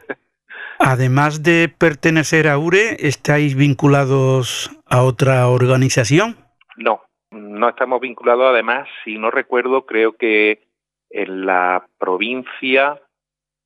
[0.79, 6.37] Además de pertenecer a URE, ¿estáis vinculados a otra organización?
[6.77, 8.47] No, no estamos vinculados.
[8.47, 10.63] Además, si no recuerdo, creo que
[11.11, 13.01] en la provincia,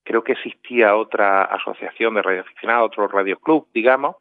[0.02, 4.16] creo que existía otra asociación de radioaficionados, otro radioclub, digamos,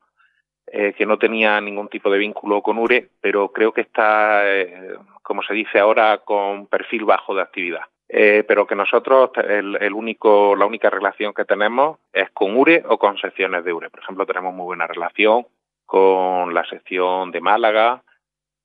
[0.67, 4.95] eh, que no tenía ningún tipo de vínculo con URE, pero creo que está, eh,
[5.21, 7.81] como se dice ahora, con perfil bajo de actividad.
[8.15, 12.83] Eh, pero que nosotros el, el, único, la única relación que tenemos es con URE
[12.87, 13.89] o con secciones de URE.
[13.89, 15.47] Por ejemplo, tenemos muy buena relación
[15.83, 18.03] con la sección de Málaga,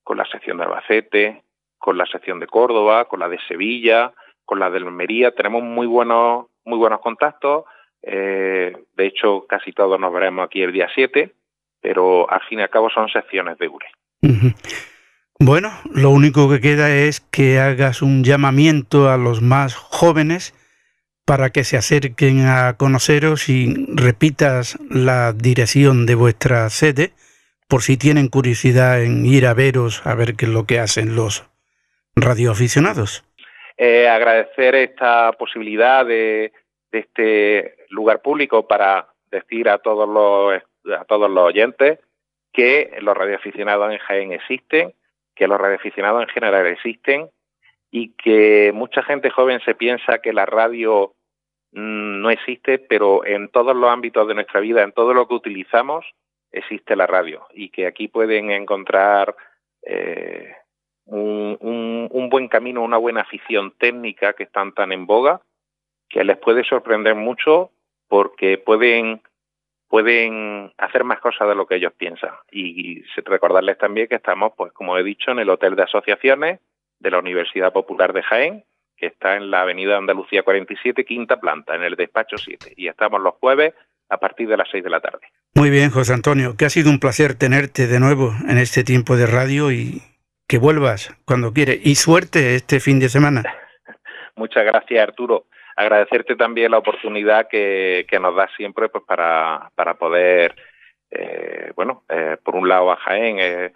[0.05, 1.43] con la sección de Albacete,
[1.79, 4.13] con la sección de Córdoba, con la de Sevilla,
[4.45, 5.31] con la de Almería.
[5.31, 7.65] Tenemos muy buenos, muy buenos contactos.
[8.03, 11.33] Eh, de hecho, casi todos nos veremos aquí el día 7,
[11.81, 13.87] pero al fin y al cabo son secciones de URE.
[14.21, 14.51] Uh.
[15.41, 20.53] Bueno, lo único que queda es que hagas un llamamiento a los más jóvenes
[21.25, 27.13] para que se acerquen a conoceros y repitas la dirección de vuestra sede
[27.69, 31.15] por si tienen curiosidad en ir a veros a ver qué es lo que hacen
[31.15, 31.49] los
[32.17, 33.25] radioaficionados.
[33.77, 36.51] Eh, agradecer esta posibilidad de,
[36.91, 40.63] de, este lugar público para decir a todos los
[40.99, 42.01] a todos los oyentes
[42.53, 44.95] que los radioaficionados en Jaén existen
[45.39, 47.31] que los radioaficionados en general existen,
[47.91, 51.15] y que mucha gente joven se piensa que la radio
[51.73, 55.35] mm, no existe, pero en todos los ámbitos de nuestra vida, en todo lo que
[55.35, 56.05] utilizamos,
[56.51, 59.35] existe la radio y que aquí pueden encontrar
[59.83, 60.55] eh,
[61.07, 65.41] un, buen camino, una buena afición técnica que están tan en boga,
[66.11, 67.71] que les puede sorprender mucho
[68.09, 69.23] porque pueden
[69.89, 72.31] pueden hacer más cosas de lo que ellos piensan.
[72.51, 76.61] Y, recordarles también que estamos, pues como he dicho, en el Hotel de Asociaciones
[77.01, 78.65] de la Universidad Popular de Jaén,
[78.97, 82.75] que está en la Avenida Andalucía 47, quinta planta, en el despacho 7.
[82.77, 83.75] Y estamos los jueves
[84.09, 85.27] a partir de las 6 de la tarde.
[85.55, 89.17] Muy bien, José Antonio, que ha sido un placer tenerte de nuevo en este tiempo
[89.17, 90.03] de radio y
[90.49, 91.81] que vuelvas cuando quieres.
[91.85, 93.43] Y suerte este fin de semana.
[94.37, 95.47] Muchas gracias, Arturo
[95.79, 100.57] agradecerte también la oportunidad que, que nos das siempre pues para, para poder,
[101.11, 103.73] eh, bueno, eh, por un lado a Jaén, eh,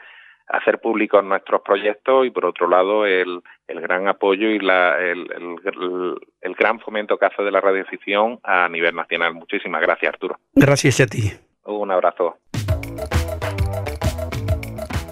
[0.48, 5.30] hacer públicos nuestros proyectos y por otro lado el, el gran apoyo y la, el,
[5.30, 9.34] el, el, gran fomento que hace de la radioficción a nivel nacional.
[9.34, 10.40] Muchísimas gracias, Arturo.
[10.54, 11.30] Gracias a ti.
[11.64, 12.36] Un abrazo.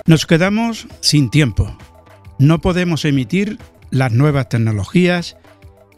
[0.08, 1.68] Nos quedamos sin tiempo.
[2.40, 3.58] No podemos emitir
[3.92, 5.39] las nuevas tecnologías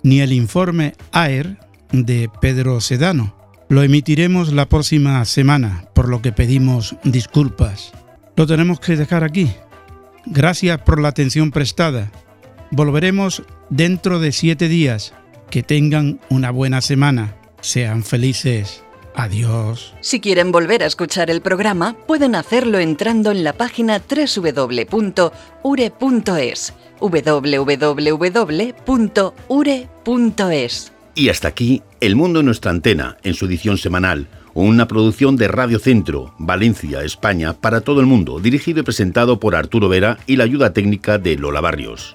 [0.03, 1.59] ni el informe AER
[1.93, 3.37] de Pedro Sedano.
[3.69, 7.93] Lo emitiremos la próxima semana, por lo que pedimos disculpas.
[8.37, 9.51] Lo tenemos que dejar aquí.
[10.27, 12.11] Gracias por la atención prestada.
[12.71, 15.15] Volveremos dentro de siete días.
[15.51, 17.37] Que tengan una buena semana.
[17.61, 18.82] Sean felices.
[19.15, 19.95] Adiós.
[20.01, 25.03] Si quieren volver a escuchar el programa, pueden hacerlo entrando en la página www.ure.es
[27.11, 28.53] www.ure.es.
[31.15, 35.49] Y hasta aquí El Mundo en nuestra antena, en su edición semanal, una producción de
[35.49, 40.37] Radio Centro, Valencia, España, para todo el mundo, dirigido y presentado por Arturo Vera y
[40.37, 42.15] la ayuda técnica de Lola Barrios.